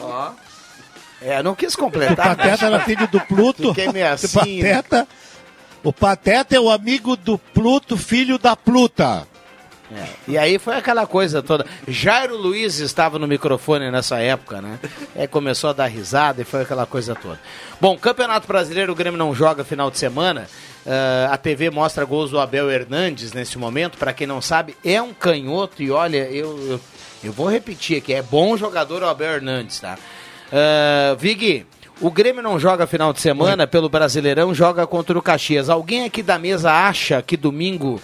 [0.00, 0.30] Ó.
[1.20, 2.36] É, não quis O completar.
[2.36, 3.68] Pateta era filho do Pluto.
[3.68, 4.74] Fiquei meio O assim, né?
[4.76, 5.08] Pateta,
[5.82, 9.26] o Pateta é o amigo do Pluto, filho da Pluta.
[9.94, 11.64] É, E aí foi aquela coisa toda.
[11.86, 14.80] Jairo Luiz estava no microfone nessa época, né?
[15.14, 17.38] Aí começou a dar risada e foi aquela coisa toda.
[17.80, 20.48] Bom, Campeonato Brasileiro, o Grêmio não joga final de semana.
[20.86, 23.98] Ah, a TV mostra gols do Abel Hernandes nesse momento.
[23.98, 26.80] Para quem não sabe, é um canhoto e olha, eu, eu,
[27.24, 29.98] eu vou repetir aqui: é bom jogador o Abel Hernandes, tá?
[30.52, 31.66] Ah, Vig,
[32.00, 35.68] o Grêmio não joga final de semana pelo Brasileirão, joga contra o Caxias.
[35.68, 38.00] Alguém aqui da mesa acha que domingo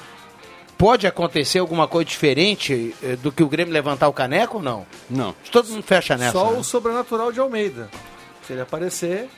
[0.77, 4.85] pode acontecer alguma coisa diferente eh, do que o Grêmio levantar o caneco ou não?
[5.09, 5.33] Não.
[5.53, 6.33] Todo mundo fecha nessa.
[6.33, 6.59] Só né?
[6.59, 7.89] o sobrenatural de Almeida.
[8.45, 9.29] Se ele aparecer,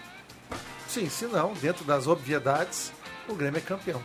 [0.88, 2.92] sim, se não, dentro das obviedades,
[3.28, 4.02] o Grêmio é campeão.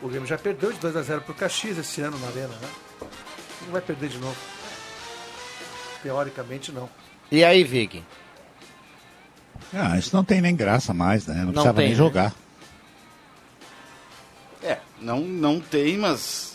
[0.00, 2.68] O Grêmio já perdeu de 2 a 0 pro Caxias esse ano na Arena, né?
[3.62, 4.36] Não vai perder de novo.
[6.02, 6.88] Teoricamente não.
[7.30, 8.04] E aí, Vig?
[9.72, 11.34] Ah, isso não tem nem graça mais, né?
[11.36, 11.98] Não, Não precisava tem, nem né?
[11.98, 12.34] jogar.
[14.62, 16.51] É, não, não tem, mas.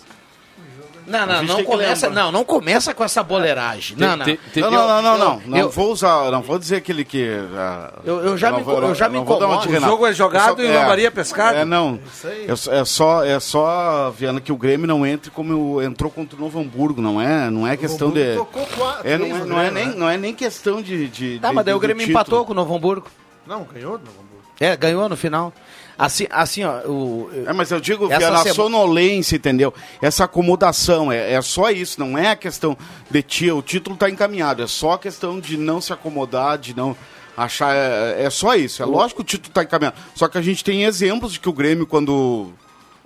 [1.08, 3.96] Não, não, não começa, não, não começa com essa boleiragem.
[3.98, 4.26] Não, não.
[4.26, 5.42] Não, não, não, não, não.
[5.46, 7.26] Não eu- vou usar, não vou dizer aquele que.
[7.56, 9.78] ah, Eu- eu já não me- vou- eu já me não vou dar uma incomodo.
[9.86, 11.58] O jogo é jogado e lambaria pescado?
[11.60, 11.98] É, não.
[12.14, 12.46] Isso aí.
[12.48, 16.36] Eu só- é só, é só, Viana, que o Grêmio não entre como entrou contra
[16.38, 18.36] o Novo Hamburgo, não é, não é questão de.
[18.36, 19.94] tocou quatro, É, não, é, não, é Grêmio, nem, né?
[19.96, 21.08] não é nem questão de.
[21.08, 23.08] de Tá, de- mas daí o do Grêmio empatou com o Novo Hamburgo.
[23.46, 24.28] Não, ganhou no Hamburgo.
[24.60, 25.54] É, ganhou no final.
[25.98, 29.74] Assim, assim ó, o, É, mas eu digo, Essa Viana, a sema- sonolência, entendeu?
[30.02, 32.78] Essa acomodação, é, é só isso, não é a questão
[33.10, 36.76] de tia, o título está encaminhado, é só a questão de não se acomodar, de
[36.78, 36.96] não
[37.36, 40.42] achar, é, é só isso, é lógico que o título está encaminhado, só que a
[40.42, 42.52] gente tem exemplos de que o Grêmio, quando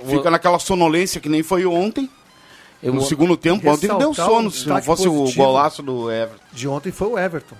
[0.09, 2.09] fica naquela sonolência que nem foi ontem,
[2.83, 6.43] Eu- no segundo tempo, ontem deu sono, um se não fosse o golaço do Everton.
[6.51, 7.55] De ontem foi o Everton.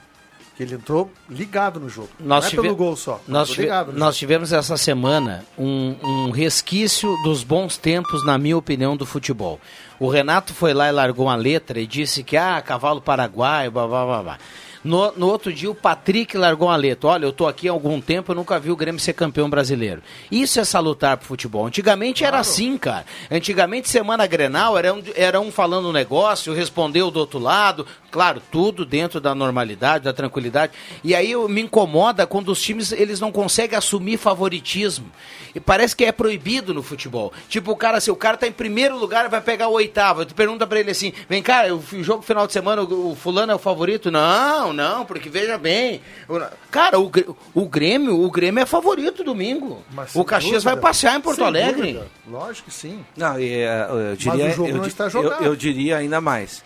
[0.55, 2.09] Que ele entrou ligado no jogo.
[2.19, 3.19] Nós não é pelo gol só.
[3.27, 8.95] Nós, tive- nós tivemos essa semana um, um resquício dos bons tempos, na minha opinião,
[8.97, 9.59] do futebol.
[9.99, 13.87] O Renato foi lá e largou uma letra e disse que, ah, cavalo paraguaio, blá,
[13.87, 14.37] blá, blá, blá.
[14.83, 17.09] No, no outro dia, o Patrick largou uma letra.
[17.09, 20.01] Olha, eu tô aqui há algum tempo, eu nunca vi o Grêmio ser campeão brasileiro.
[20.31, 21.65] Isso é salutar pro futebol.
[21.67, 23.05] Antigamente era assim, cara.
[23.29, 27.85] Antigamente, semana Grenal, era um, era um falando um negócio, respondeu do outro lado.
[28.09, 30.73] Claro, tudo dentro da normalidade, da tranquilidade.
[31.03, 35.05] E aí eu- me incomoda quando os times eles não conseguem assumir favoritismo.
[35.53, 37.31] E parece que é proibido no futebol.
[37.49, 40.25] Tipo, o cara, se o cara tá em primeiro lugar, vai pegar o oitavo.
[40.25, 43.51] Tu pergunta pra ele assim: vem cá, o jogo final de semana, o, o fulano
[43.51, 44.09] é o favorito?
[44.09, 46.01] Não, não, porque veja bem.
[46.27, 47.11] o- Cara, o,
[47.53, 49.83] o Grêmio, o Grêmio é favorito domingo.
[49.91, 50.71] Mas o Caxias dúvida.
[50.71, 51.93] vai passear em Porto Sem Alegre.
[51.93, 52.07] dúvida.
[52.27, 53.05] Lógico que sim.
[53.15, 55.43] Não, e, eh, eu Mas diria, o jogo eu, não está eu- jogado.
[55.43, 56.63] eu diria ainda mais.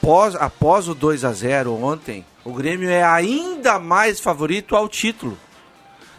[0.00, 5.38] Pós, após o 2 a 0 ontem, o Grêmio é ainda mais favorito ao título.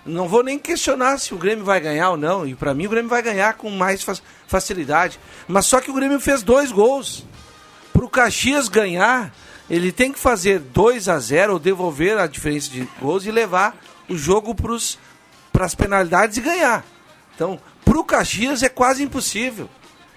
[0.06, 2.46] Não vou nem questionar se o Grêmio vai ganhar ou não.
[2.48, 4.16] E pra mim o Grêmio vai ganhar com mais fa-
[4.48, 5.20] facilidade.
[5.48, 7.26] Mas só que o Grêmio fez dois gols.
[7.92, 9.34] Pro Caxias ganhar,
[9.70, 13.76] ele tem que fazer 2 a 0 ou devolver a diferença de gols e levar
[14.08, 14.54] o jogo
[15.52, 16.86] para as penalidades e ganhar.
[17.36, 19.70] Então, pro Caxias é quase impossível.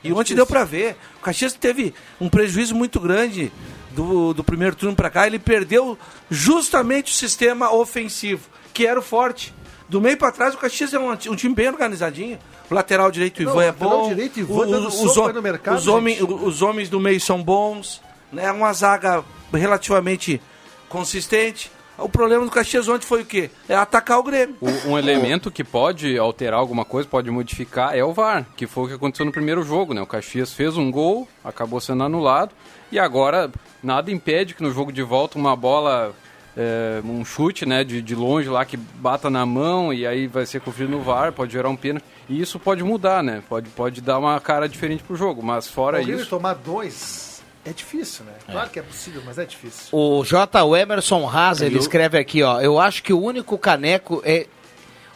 [0.04, 0.96] E ontem deu para ver.
[1.18, 3.50] O Caxias teve um prejuízo muito grande
[3.90, 5.26] do, do primeiro turno para cá.
[5.26, 5.98] Ele perdeu
[6.30, 9.52] justamente o sistema ofensivo, que era o forte.
[9.88, 12.38] Do meio para trás, o Caxias é um, um time bem organizadinho.
[12.70, 14.08] O lateral direito, o Não, Ivan, é lateral bom.
[14.10, 17.20] direito, Ivan O- os, soco hom- aí no mercado, os, homens, os homens do meio
[17.20, 18.00] são bons.
[18.32, 18.50] Né?
[18.52, 20.40] Uma zaga relativamente
[20.88, 21.70] consistente.
[21.96, 23.50] O problema do Caxias ontem foi o quê?
[23.68, 24.56] É atacar o Grêmio.
[24.60, 28.84] O- um elemento que pode alterar alguma coisa, pode modificar, é o VAR, que foi
[28.84, 30.00] o que aconteceu no primeiro jogo, né?
[30.00, 32.52] O Caxias fez um gol, acabou sendo anulado,
[32.92, 33.50] e agora
[33.82, 36.14] nada impede que no jogo de volta uma bola,
[36.56, 40.46] é, um chute, né, de, de longe lá que bata na mão e aí vai
[40.46, 42.04] ser conferido no VAR, pode gerar um pênalti.
[42.28, 43.42] E isso pode mudar, né?
[43.48, 46.30] Pode, pode dar uma cara diferente pro jogo, mas fora o Grêmio isso...
[46.30, 47.27] tomar dois
[47.68, 48.32] é difícil, né?
[48.50, 49.88] Claro que é possível, mas é difícil.
[49.92, 50.60] O J.
[50.80, 52.60] Emerson Haas, ele Eu- escreve aqui, ó.
[52.60, 54.46] Eu acho que o único caneco é.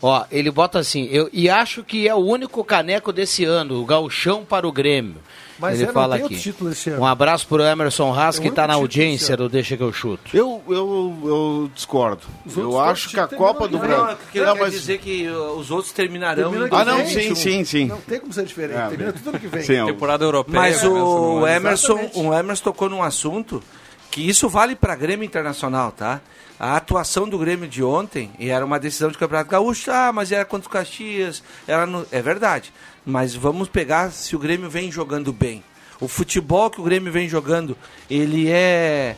[0.05, 3.84] Ó, ele bota assim, eu, e acho que é o único caneco desse ano, o
[3.84, 5.16] gauchão para o Grêmio.
[5.62, 6.24] Mas ele é, fala aqui.
[6.24, 7.00] outro título esse ano.
[7.02, 9.92] Um abraço pro Emerson Haas, É o que está na audiência do Deixa que eu
[9.92, 10.36] chuto.
[10.36, 12.22] Eu, eu, eu discordo.
[12.56, 13.78] Eu acho que a Copa do.
[13.78, 13.96] Brasil.
[13.98, 17.06] Não, Não, quer mas- dizer que uh, os outros terminarão Termina que Ah, não, vem.
[17.06, 17.86] sim, sim, sim.
[17.86, 18.76] Não tem como ser diferente.
[18.78, 19.62] É, Termina tudo ano que vem.
[19.62, 20.58] Sim, eu- Temporada europeia.
[20.60, 23.62] Mas né, o Emerson, o Emerson tocou num assunto
[24.10, 26.20] que isso vale para Grêmio Internacional, tá?
[26.64, 30.30] A atuação do Grêmio de ontem, e era uma decisão de Campeonato Gaúcho, ah, mas
[30.30, 32.06] era contra o Caxias, era no...
[32.12, 32.72] é verdade.
[33.04, 35.64] Mas vamos pegar se o Grêmio vem jogando bem.
[35.98, 37.76] O futebol que o Grêmio vem jogando,
[38.08, 39.16] ele é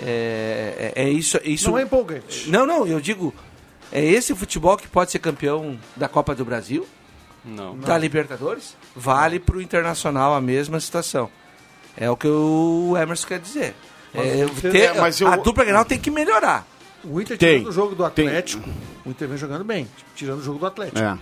[0.00, 1.70] é, é, é isso, isso.
[1.70, 2.48] Não é empolgante.
[2.48, 3.34] Não, não, eu digo,
[3.92, 6.86] é esse futebol que pode ser campeão da Copa do Brasil?
[7.44, 7.76] Não.
[7.78, 8.74] Da Libertadores?
[8.94, 11.28] Vale para o Internacional a mesma situação.
[11.94, 13.74] É o que o Emerson quer dizer.
[14.14, 16.66] Mas É, ter- é, mas eu- A dupla Grenal tem que melhorar.
[17.08, 17.58] O Inter Tem.
[17.58, 18.68] tirando o jogo do Atlético,
[19.04, 20.98] o Inter vem jogando bem, tirando o jogo do Atlético.
[20.98, 21.18] É.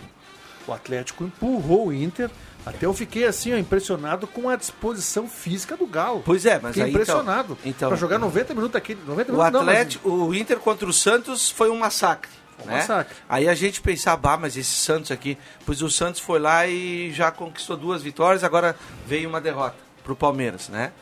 [0.66, 2.30] O Atlético empurrou o Inter.
[2.64, 6.22] Até eu fiquei assim, ó, impressionado com a disposição física do Galo.
[6.24, 7.58] Pois é, mas Fiquei aí impressionado.
[7.60, 10.58] Então, então, pra jogar 90 minutos aqui, 90 o minutos não, mas- Atlético, o Inter
[10.58, 12.30] contra o Santos foi um massacre.
[12.62, 12.76] Um né?
[12.76, 13.14] massacre.
[13.28, 17.12] Aí a gente pensava, bah, mas esse Santos aqui, pois o Santos foi lá e
[17.12, 18.74] já conquistou duas vitórias, agora
[19.06, 20.92] veio uma derrota pro Palmeiras, né?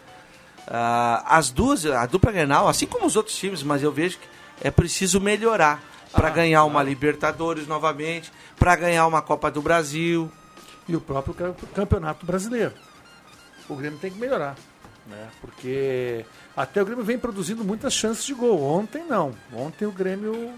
[0.67, 4.27] Ah, as duas, a dupla Grenal, assim como os outros times, mas eu vejo que
[4.63, 5.83] é preciso melhorar
[6.13, 10.31] para Ah, ganhar uma Libertadores novamente, para ganhar uma Copa do Brasil.
[10.89, 12.73] e o próprio cam- campeonato brasileiro.
[13.69, 14.57] O Grêmio tem que melhorar,
[15.07, 15.29] né?
[15.41, 16.25] Porque
[16.57, 18.61] até o Grêmio vem produzindo muitas chances de gol.
[18.63, 19.33] Ontem não.
[19.55, 20.51] Ontem o Grêmio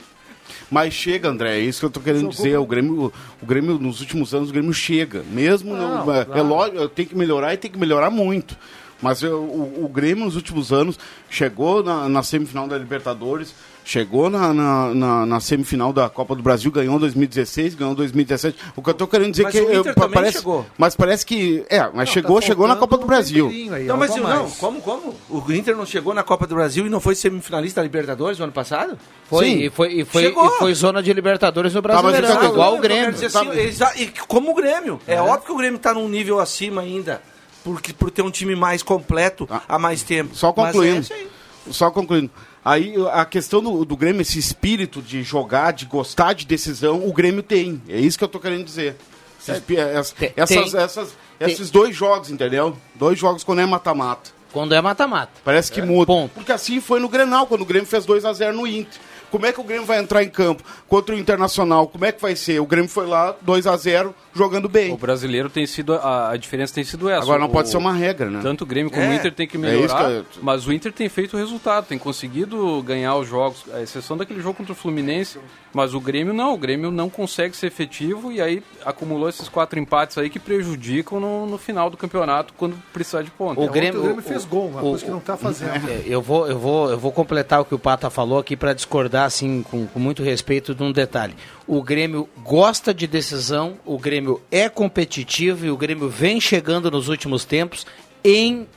[0.71, 2.57] Mas chega, André, é isso que eu tô querendo Jogou dizer.
[2.59, 5.23] O Grêmio, o Grêmio, nos últimos anos, o Grêmio chega.
[5.31, 6.41] Mesmo, Não, no- é, claro.
[6.41, 8.57] é lógico, tem que melhorar e tem que melhorar muito.
[9.03, 10.99] Mas eu- o, o Grêmio, nos últimos anos,
[11.31, 16.43] chegou na, na semifinal da Libertadores, chegou na, na, na- na semifinal da Copa do
[16.43, 18.57] Brasil, ganhou em 2016, ganhou em 2017.
[18.75, 20.67] O que eu tô querendo dizer Mas que o eu- parece, chegou.
[20.79, 23.49] mas parece que é, mas Não, chegou, tá chegou na Copa do um Brasil.
[23.49, 24.55] aí, Não, mas eu- não, mais.
[24.57, 25.15] como, como?
[25.29, 28.45] O Inter não chegou na Copa do Brasil e não foi semifinalista da Libertadores no
[28.45, 28.99] ano passado?
[29.29, 29.59] Foi, Sim.
[29.65, 32.79] e foi, e foi, e foi zona de Libertadores no mas Brasileirão, então, igual Não,
[32.79, 33.03] o Grêmio.
[33.03, 34.99] eu quero dizer assim, exa- e como o Grêmio.
[35.07, 37.21] É, óbvio que o Grêmio está num nível acima ainda,
[37.63, 40.31] porque, por ter um time mais completo há mais tempo.
[40.33, 40.37] Ah.
[40.39, 40.97] Só Mas concluindo.
[40.97, 41.29] é isso aí.
[41.71, 42.31] Só concluindo.
[42.65, 47.13] Aí a questão do, do Grêmio, esse espírito de jogar, de gostar de decisão, o
[47.13, 47.83] Grêmio tem.
[47.89, 48.97] É isso que eu tô querendo dizer.
[49.41, 52.77] Esse espi- essa- Tem- essas, tem- essas- esses dois jogos, entendeu?
[52.95, 54.31] Dois jogos quando é mata-mata.
[54.53, 55.33] Quando é mata-mata.
[55.45, 56.07] Parece que muda.
[56.35, 58.99] Porque assim foi no Grenal, quando o Grêmio fez 2 a 0 no Inter.
[59.31, 61.89] Como é que o Grêmio vai entrar em campo contra o Internacional?
[61.89, 62.61] Como é que vai ser?
[62.61, 64.93] O Grêmio foi lá 2 a 0 jogando bem.
[64.93, 65.95] O brasileiro tem sido.
[65.95, 67.23] A, a diferença tem sido essa.
[67.23, 68.41] Agora não O- pode ser uma regra, né?
[68.43, 69.85] Tanto o Grêmio como É, o Inter tem que é melhorar.
[69.87, 73.65] isso que eu- Mas o Inter tem feito o resultado, tem conseguido ganhar os jogos,
[73.73, 75.39] a exceção daquele jogo contra o Fluminense.
[75.73, 79.77] Mas o Grêmio não, o Grêmio não consegue ser efetivo e aí acumulou esses quatro
[79.79, 83.61] empates aí que prejudicam no, no final do campeonato quando precisar de ponto.
[83.61, 85.71] O Grêmio, o Grêmio fez gol, uma o- coisa que não tá fazendo.
[85.91, 88.73] É, Eu vou, eu vou, eu vou completar o que o Pata falou aqui para
[88.73, 91.35] discordar assim com, com muito respeito de um detalhe.
[91.67, 97.09] O Grêmio gosta de decisão, o Grêmio é competitivo e o Grêmio vem chegando nos
[97.09, 97.87] últimos tempos
[98.23, 98.69] em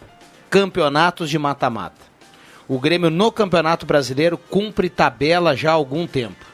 [0.50, 2.08] campeonatos de mata-mata.
[2.68, 6.46] O Grêmio no Campeonato Brasileiro cumpre tabela já há algum tempo.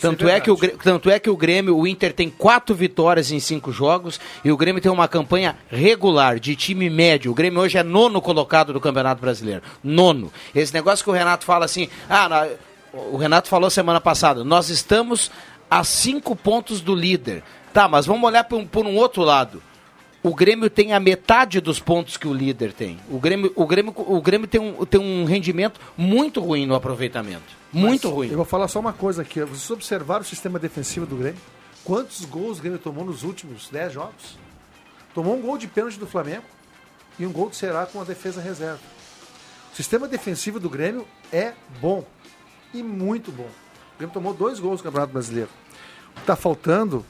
[0.00, 3.40] Tanto é, que o, tanto é que o Grêmio, o Inter tem quatro vitórias em
[3.40, 7.32] cinco jogos e o Grêmio tem uma campanha regular de time médio.
[7.32, 9.62] O Grêmio hoje é nono colocado do Campeonato Brasileiro.
[9.82, 10.32] Nono.
[10.54, 12.46] Esse negócio que o Renato fala assim, ah,
[12.92, 15.30] o Renato falou semana passada, nós estamos
[15.70, 17.44] a cinco pontos do líder.
[17.72, 19.62] Tá, mas vamos olhar por um, por um outro lado.
[20.22, 22.98] O Grêmio tem a metade dos pontos que o líder tem.
[23.08, 27.56] O Grêmio, o Grêmio, o Grêmio tem, um, tem um rendimento muito ruim no aproveitamento.
[27.72, 28.28] Muito Mas ruim.
[28.28, 29.40] Eu vou falar só uma coisa aqui.
[29.40, 31.40] Vocês observaram o sistema defensivo do Grêmio?
[31.84, 34.38] Quantos gols o Grêmio tomou nos últimos 10 jogos?
[35.14, 36.44] Tomou um gol de pênalti do Flamengo
[37.18, 38.80] e um gol do Ceará com a defesa reserva.
[39.72, 42.04] O sistema defensivo do Grêmio é bom.
[42.74, 43.48] E muito bom.
[44.00, 45.50] O Grêmio tomou dois gols no Campeonato Brasileiro.
[46.12, 47.04] O que está faltando,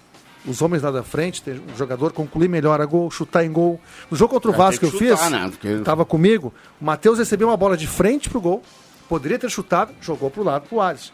[0.45, 3.81] os homens lá da frente, ter um jogador concluir melhor a gol, chutar em gol.
[4.11, 5.49] No jogo contra o É, tem Vasco que eu que chutar, fiz, né?
[5.51, 8.61] Porque- estava comigo, o Matheus recebeu uma bola de frente pro gol,
[9.09, 11.13] poderia ter chutado, jogou pro lado pro Alisson.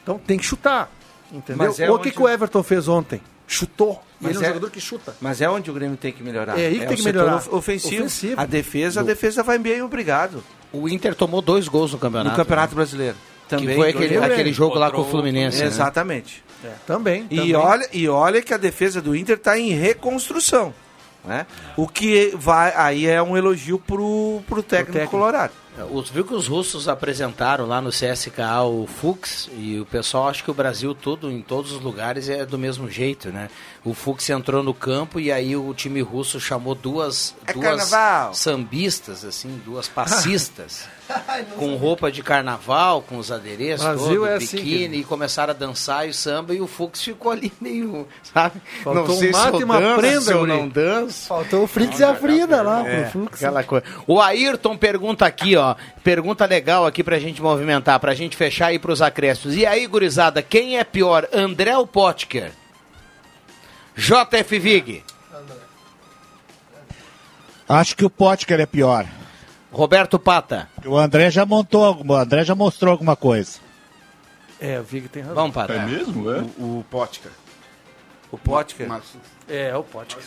[0.00, 0.88] Então tem que chutar,
[1.32, 1.66] entendeu?
[1.66, 3.20] Mas é o que, onde- que o Everton fez ontem?
[3.48, 4.00] Chutou.
[4.20, 5.16] Mas ele é um é- jogador que chuta.
[5.20, 6.56] Mas é onde o Grêmio tem que melhorar.
[6.56, 7.36] É aí que tem o que melhorar.
[7.36, 7.96] of- Ofensivo.
[8.04, 8.40] Ofensivo.
[8.40, 10.42] A defesa, a Do- defesa vai bem, obrigado.
[10.72, 12.30] O Inter tomou dois gols no campeonato.
[12.30, 12.76] No Campeonato né?
[12.76, 13.16] Brasileiro.
[13.48, 13.76] Que Também.
[13.76, 15.60] foi aquele, aquele jogo lá com o Fluminense.
[15.60, 15.66] né?
[15.66, 16.44] Exatamente.
[16.86, 17.26] Também.
[17.30, 17.54] E também.
[17.54, 20.74] olha, e olha que a defesa do Inter está em reconstrução.
[21.24, 21.46] Né?
[21.76, 25.10] O que vai aí é um elogio pro, pro técnico, técnico.
[25.10, 25.52] colorado.
[25.90, 30.42] Os, viu que os russos apresentaram lá no CSKA o Fux e o pessoal acha
[30.42, 33.50] que o Brasil todo, em todos os lugares, é do mesmo jeito, né?
[33.86, 38.34] O Fux entrou no campo e aí o time russo chamou duas, É duas carnaval.
[38.34, 40.88] sambistas, assim, duas passistas,
[41.56, 45.56] com roupa de carnaval, com os adereços, Brasil todo, é assim biquíni, e começaram a
[45.56, 48.60] dançar e o samba e o Fux ficou ali meio, sabe?
[48.82, 51.28] Faltou um se mate eu e uma danço, prenda, se eu não danço.
[51.28, 53.34] Faltou o Fritz e a Frida lá É, pro Fux.
[53.40, 53.86] aquela coisa.
[54.04, 55.76] O Ayrton pergunta aqui, ó.
[56.02, 59.56] Pergunta legal aqui pra gente movimentar, pra gente fechar aí pros acréscimos.
[59.56, 62.50] E aí, gurizada, quem é pior, André ou Potker?
[63.96, 65.04] JF Vig.
[67.68, 69.06] Acho que o Potker é pior.
[69.72, 70.68] Roberto Pata.
[70.84, 73.58] O André já montou, alguma- o André já mostrou alguma coisa.
[74.60, 75.34] É, o Vig tem razão.
[75.36, 75.74] Vamos para.
[75.74, 76.30] É mesmo?
[76.30, 76.38] É?
[76.58, 77.32] O, o Potker.
[78.30, 78.88] O Potker?
[79.48, 80.22] É, o Potker.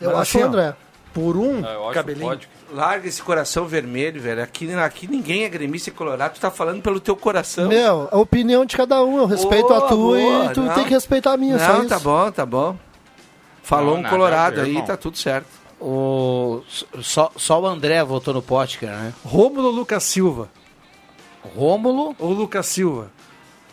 [0.00, 0.76] Eu Mas acho assim, o André.
[1.16, 2.26] Por um Ah, acho cabelinho.
[2.26, 2.48] o Potker.
[2.70, 4.42] Larga esse coração vermelho, velho.
[4.42, 6.34] Aqui, aqui ninguém é gremista e colorado.
[6.34, 7.68] Tu tá falando pelo teu coração.
[7.68, 9.16] Meu, a opinião de cada um.
[9.16, 10.74] Eu respeito Boa, a tua boa, e tu não.
[10.74, 11.58] tem que respeitar a minha.
[11.58, 11.88] só Não, isso.
[11.88, 12.76] tá bom, tá bom.
[13.62, 14.84] Falou Não, um colorado aí, irmão.
[14.84, 15.46] tá tudo certo.
[15.80, 16.62] O,
[17.00, 19.14] só, só o André votou no Potker, né?
[19.24, 20.50] Rômulo Lucas Silva.
[21.56, 22.14] Rômulo?
[22.18, 23.10] Ou Lucas Silva.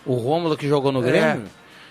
[0.06, 1.12] O Rômulo que jogou no É.
[1.12, 1.48] Grêmio?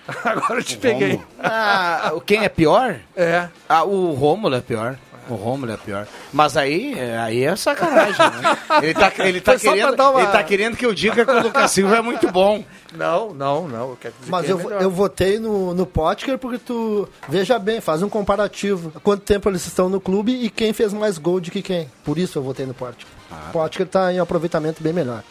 [0.25, 1.21] Agora eu te peguei.
[1.39, 2.97] Ah, quem é pior?
[3.15, 3.49] É.
[3.69, 4.97] Ah, o Rômulo é pior.
[5.29, 6.07] O Rômulo é pior.
[6.33, 8.59] Mas aí, é- aí é sacanagem, né?
[8.83, 11.70] Ele tá, ele, tá querendo, uma- ele tá querendo que eu diga que o Lucas
[11.70, 12.64] Silva é muito bom.
[12.95, 13.91] Não, não, não.
[13.91, 14.83] Eu quero dizer Mas que é eu, melhor.
[14.83, 18.93] eu votei no, no Potker porque tu, veja bem, faz um comparativo.
[19.03, 21.89] Quanto tempo eles estão no clube e quem fez mais gol de que quem.
[22.05, 23.07] Por isso eu votei no Potker.
[23.31, 23.47] Ah.
[23.49, 25.23] O Potker tá em aproveitamento bem melhor.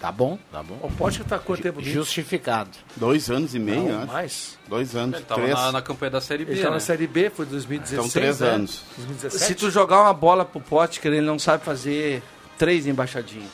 [0.00, 0.78] Tá bom, tá bom.
[0.80, 1.90] O Potker tá quanto tempo nisso?
[1.90, 2.70] Justificado.
[2.96, 4.12] Dois anos e meio, Não, acho.
[4.12, 4.58] mais.
[4.68, 5.16] Dois anos.
[5.16, 5.54] Ele tava três.
[5.56, 6.74] na, na campanha da Série B, Ele tá né?
[6.74, 7.98] na Série B, foi 2016.
[7.98, 8.48] Então, três né?
[8.48, 8.84] anos.
[8.96, 9.44] 2017.
[9.44, 12.22] Se tu jogar uma bola pro Potker, ele não sabe fazer
[12.56, 13.50] três embaixadinhas.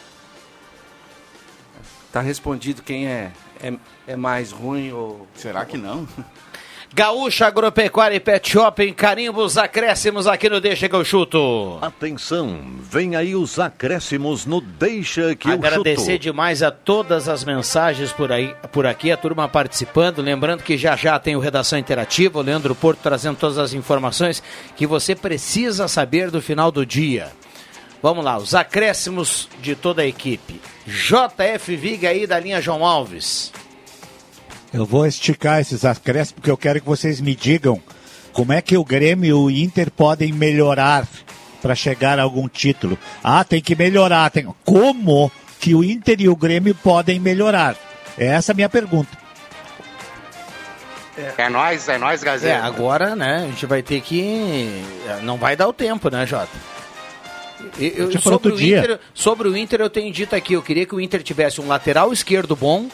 [2.12, 3.72] Tá respondido quem é, é,
[4.06, 5.26] é mais ruim ou...
[5.34, 6.06] Será que não?
[6.94, 11.76] Gaúcha Agropecuária e Pet Shopping, carimbos, acréscimos aqui no Deixa que eu chuto.
[11.82, 16.18] Atenção, vem aí os acréscimos no Deixa que Agradecer eu chuto.
[16.20, 20.22] demais a todas as mensagens por, aí, por aqui, a turma participando.
[20.22, 24.40] Lembrando que já já tem o Redação Interativa, o Leandro Porto trazendo todas as informações
[24.76, 27.32] que você precisa saber do final do dia.
[28.00, 30.60] Vamos lá, os acréscimos de toda a equipe.
[30.86, 33.50] JF Viga aí da linha João Alves.
[34.74, 37.80] Eu vou esticar esses acréscimos porque eu quero que vocês me digam
[38.32, 41.06] como é que o Grêmio e o Inter podem melhorar
[41.62, 42.98] para chegar a algum título.
[43.22, 44.28] Ah, tem que melhorar.
[44.30, 44.52] Tem...
[44.64, 47.76] Como que o Inter e o Grêmio podem melhorar?
[48.18, 49.16] Essa é a minha pergunta.
[51.38, 52.64] É nóis, é nóis, É, Gazeta.
[52.64, 54.82] agora, né, a gente vai ter que.
[55.22, 56.50] Não vai dar o tempo, né, Jota?
[57.78, 58.78] Eu- eu- sobre, outro o dia.
[58.80, 61.68] Inter, sobre o Inter, eu tenho dito aqui, eu queria que o Inter tivesse um
[61.68, 62.88] lateral esquerdo bom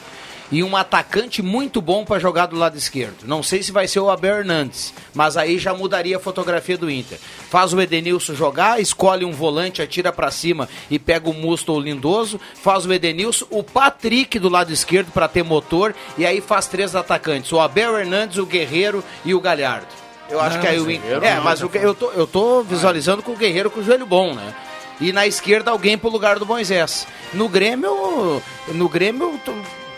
[0.51, 3.25] e um atacante muito bom para jogar do lado esquerdo.
[3.25, 6.89] Não sei se vai ser o Abel Hernandes, mas aí já mudaria a fotografia do
[6.91, 7.17] Inter.
[7.49, 11.79] Faz o Edenilson jogar, escolhe um volante, atira para cima e pega o Musto ou
[11.79, 16.41] o Lindoso, faz o Edenilson, o Patrick do lado esquerdo para ter motor e aí
[16.41, 19.87] faz três atacantes, o Abel Hernandes, o Guerreiro e o Galhardo.
[20.29, 21.23] Eu acho Não, que aí o Inter.
[21.23, 24.05] É, não, mas o, eu, tô, eu tô visualizando com o Guerreiro com o joelho
[24.05, 24.55] bom, né?
[24.99, 27.07] E na esquerda alguém pro lugar do Moisés.
[27.33, 29.39] No Grêmio, no Grêmio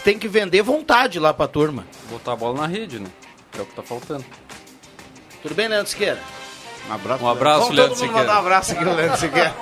[0.03, 1.85] tem que vender vontade lá pra turma.
[2.09, 3.07] Botar a bola na rede, né?
[3.57, 4.25] É o que tá faltando.
[5.41, 6.19] Tudo bem, Leandro Siqueira?
[6.89, 8.27] Um abraço, Um abraço, Vamos Leandro todo mundo Siqueira.
[8.27, 9.55] mandar um abraço aqui, o Leandro Siqueira.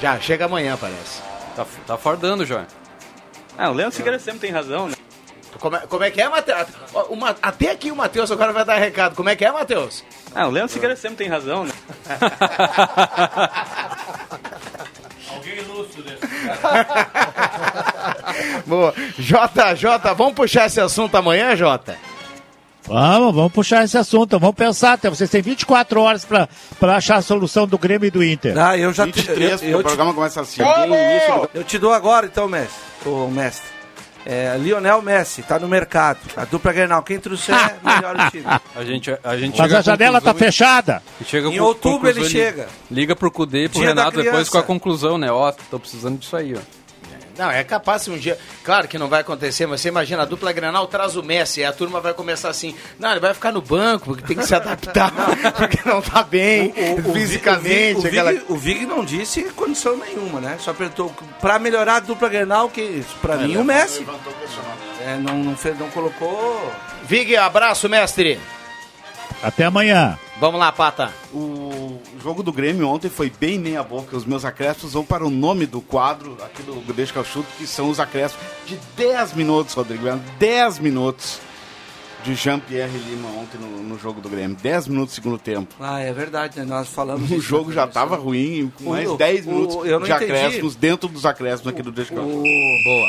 [0.00, 1.22] Já, chega amanhã, parece.
[1.54, 2.66] Tá, tá fardando já.
[3.56, 4.94] Ah, o Leandro Siqueira sempre tem razão, né?
[5.58, 6.66] Como é, como é que é, Matheus?
[7.42, 9.14] Até aqui o Matheus agora vai dar recado.
[9.14, 10.02] Como é que é, Matheus?
[10.34, 11.72] Ah, o Leandro Siqueira sempre tem razão, né?
[15.34, 16.26] Alguém lúcido desse
[18.66, 18.94] Boa.
[19.18, 21.96] Jota, Jota, vamos puxar esse assunto amanhã, Jota?
[22.86, 24.38] Vamos, vamos puxar esse assunto.
[24.38, 24.94] Vamos pensar.
[24.94, 26.48] até Vocês têm 24 horas para
[26.96, 28.56] achar a solução do Grêmio e do Inter.
[28.58, 30.62] Ah, eu já 23, eu, eu, o programa começa assim.
[31.54, 32.80] Eu te dou agora, então, mestre.
[33.06, 33.80] Ô, mestre.
[34.26, 36.18] É, Lionel Messi, tá no mercado.
[36.36, 38.44] A dupla Grenal, quem trouxer, melhor o time.
[38.76, 41.02] A gente, a gente Mas a janela tá conclusão- fechada.
[41.24, 42.68] chega Em outubro ele chega.
[42.90, 45.30] Liga pro Cudê e pro Dia Renato depois com a conclusão, né?
[45.32, 46.79] Ó, tô precisando disso aí, ó.
[47.36, 48.38] Não, é capaz se um dia.
[48.64, 51.64] Claro que não vai acontecer, mas você imagina, a dupla Granal traz o Messi, e
[51.64, 52.74] a turma vai começar assim.
[52.98, 55.12] Não, ele vai ficar no banco, porque tem que se adaptar,
[55.56, 56.72] porque não tá bem
[57.12, 57.98] fisicamente.
[57.98, 58.30] O Vig, aquela...
[58.30, 60.56] o, Vig, o Vig não disse condição nenhuma, né?
[60.60, 64.06] Só perguntou pra melhorar a dupla Grenal, que pra mim o Messi.
[65.00, 66.72] É, não, não, fez, não colocou.
[67.04, 68.38] Vig, abraço, mestre.
[69.42, 70.18] Até amanhã.
[70.38, 71.12] Vamos lá, Pata.
[71.32, 71.69] O
[72.20, 74.16] jogo do Grêmio ontem foi bem meia boca.
[74.16, 77.48] Os meus acréscimos vão para o nome do quadro aqui do Deixa que eu chuto,
[77.58, 80.04] que são os acréscimos de 10 minutos, Rodrigo.
[80.04, 80.24] Leandro.
[80.38, 81.38] 10 minutos
[82.22, 84.54] de Jean-Pierre Lima ontem no, no jogo do Grêmio.
[84.62, 85.74] 10 minutos do segundo tempo.
[85.80, 86.64] Ah, é verdade, né?
[86.66, 89.98] Nós falamos O jogo na já estava ruim, com O- mais 10 o- minutos eu
[89.98, 90.32] não de entendi.
[90.32, 92.42] acréscimos dentro dos acréscimos aqui do Deixa que eu chuto.
[92.84, 93.08] Boa.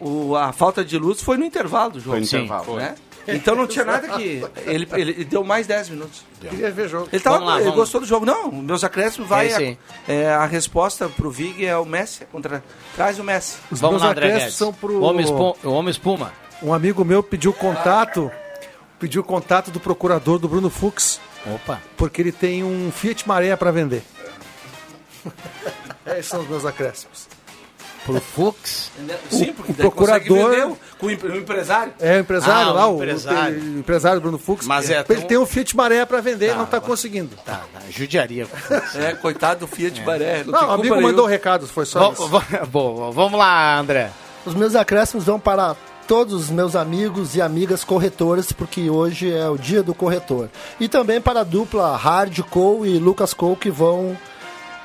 [0.00, 2.12] O, a falta de luz foi no intervalo do jogo.
[2.12, 2.76] Foi no intervalo.
[2.76, 2.94] Né?
[3.28, 4.42] Então não tinha nada que.
[4.66, 6.24] Ele, ele deu mais 10 minutos.
[6.40, 7.08] Queria ver jogo.
[7.12, 7.76] Ele, tava, lá, ele vamos.
[7.76, 8.24] gostou do jogo.
[8.26, 9.48] Não, meus acréscimos vai.
[9.48, 9.76] É
[10.08, 12.24] a, é, a resposta pro Vig é o Messi.
[12.32, 12.62] Contra,
[12.96, 13.56] traz o Messi.
[13.70, 14.58] Os Vamos meus lá, André acréscimos Guedes.
[14.58, 16.32] são pro- O homem, espu- o homem espuma.
[16.62, 18.30] Um amigo meu pediu contato,
[18.98, 21.80] pediu contato do procurador do Bruno Fux, Opa.
[21.96, 24.02] porque ele tem um Fiat Maré para vender.
[26.06, 27.28] Esses são os meus acréscimos.
[28.04, 28.90] Pro Fux?
[29.30, 31.92] Sim, porque o procurador- vender o- com o empre- o empresário.
[32.00, 33.60] É o empresário Ah, lá, o o empresário.
[33.60, 34.66] o empresário Bruno Fux.
[34.66, 37.36] Mas é, ele tem um- tem um Fiat Maré para vender e não está conseguindo.
[37.44, 38.46] Tá, tá, judiaria.
[38.94, 40.42] É, coitado do Fiat Baré.
[40.44, 44.10] Não, o amigo mandou o recado, foi só va- Boa, vamos lá, André.
[44.46, 45.76] Os meus acréscimos vão para
[46.08, 50.48] todos os meus amigos e amigas corretores, porque hoje é o dia do corretor.
[50.80, 54.16] E também para a dupla Hard Cole e Lucas Cole, que vão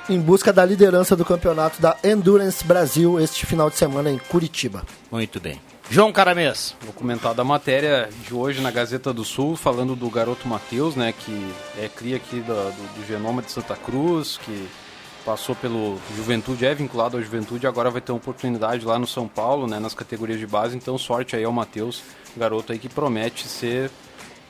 [0.10, 4.84] em busca da liderança do campeonato da Endurance Brasil este final de semana em Curitiba.
[5.12, 5.60] Muito bem.
[5.90, 6.76] João Caramês.
[6.82, 11.14] Vou comentar da matéria de hoje na Gazeta do Sul, falando do garoto Matheus, né,
[11.18, 14.68] que é cria aqui da- do, do Genoma de Santa Cruz, que
[15.24, 19.28] passou pelo Juventude, é vinculado à Juventude, agora vai ter uma oportunidade lá no São
[19.28, 22.02] Paulo, né, nas categorias de base, então sorte aí ao Matheus,
[22.38, 23.90] garoto aí que promete ser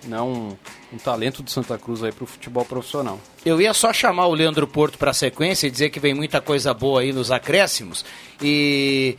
[0.05, 0.55] né, um,
[1.03, 3.19] talento de Santa Cruz aí pro futebol profissional.
[3.45, 6.39] Eu ia só chamar o Leandro Porto para a sequência e dizer que vem muita
[6.39, 8.05] coisa boa aí nos acréscimos.
[8.41, 9.17] E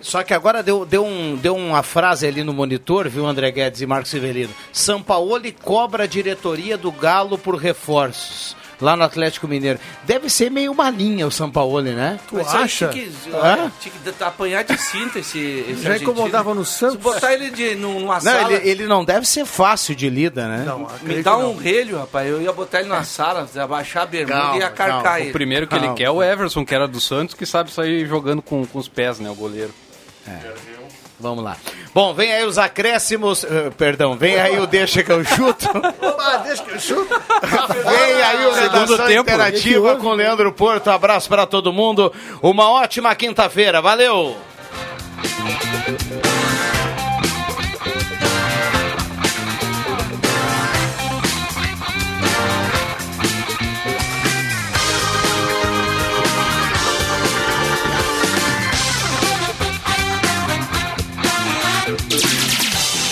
[0.00, 3.80] só que agora deu, deu, um, deu uma frase ali no monitor, viu, André Guedes
[3.80, 4.52] e Marcos Severino?
[4.72, 8.56] São Paulo cobra a diretoria do Galo por reforços.
[8.80, 9.78] Lá no Atlético Mineiro.
[10.04, 12.20] Deve ser meio uma linha o São Paulo, né?
[12.28, 12.88] Tu Mas acha?
[12.88, 13.72] Tinha que, Hã?
[13.80, 16.12] tinha que apanhar de cinta esse, esse Já argentino.
[16.12, 16.96] incomodava no Santos.
[16.96, 18.52] Se botar ele de, num- numa Não, sala...
[18.52, 20.62] ele, ele não deve ser fácil de lida, né?
[20.64, 22.28] Não, Me dá um relho, rapaz.
[22.28, 25.20] Eu ia botar ele na sala, abaixar a bermuda Calma, e ia carcar calma.
[25.20, 25.30] ele.
[25.30, 28.06] O primeiro que ele quer é o Everson, que era do Santos, que sabe sair
[28.06, 29.74] jogando com, com os pés, né, o goleiro.
[31.20, 31.56] Vamos lá.
[31.92, 33.42] Bom, vem aí os acréscimos.
[33.44, 35.68] eh, perdão, vem aí o Deixa que eu chuto.
[36.20, 37.22] Ah, deixa que eu chuto.
[37.84, 39.20] Vem aí o Segundo Redação tempo.
[39.22, 40.88] Interativa com Leandro Porto.
[40.90, 42.12] Abraço para todo mundo.
[42.42, 43.80] Uma ótima quinta-feira.
[43.80, 44.36] Valeu!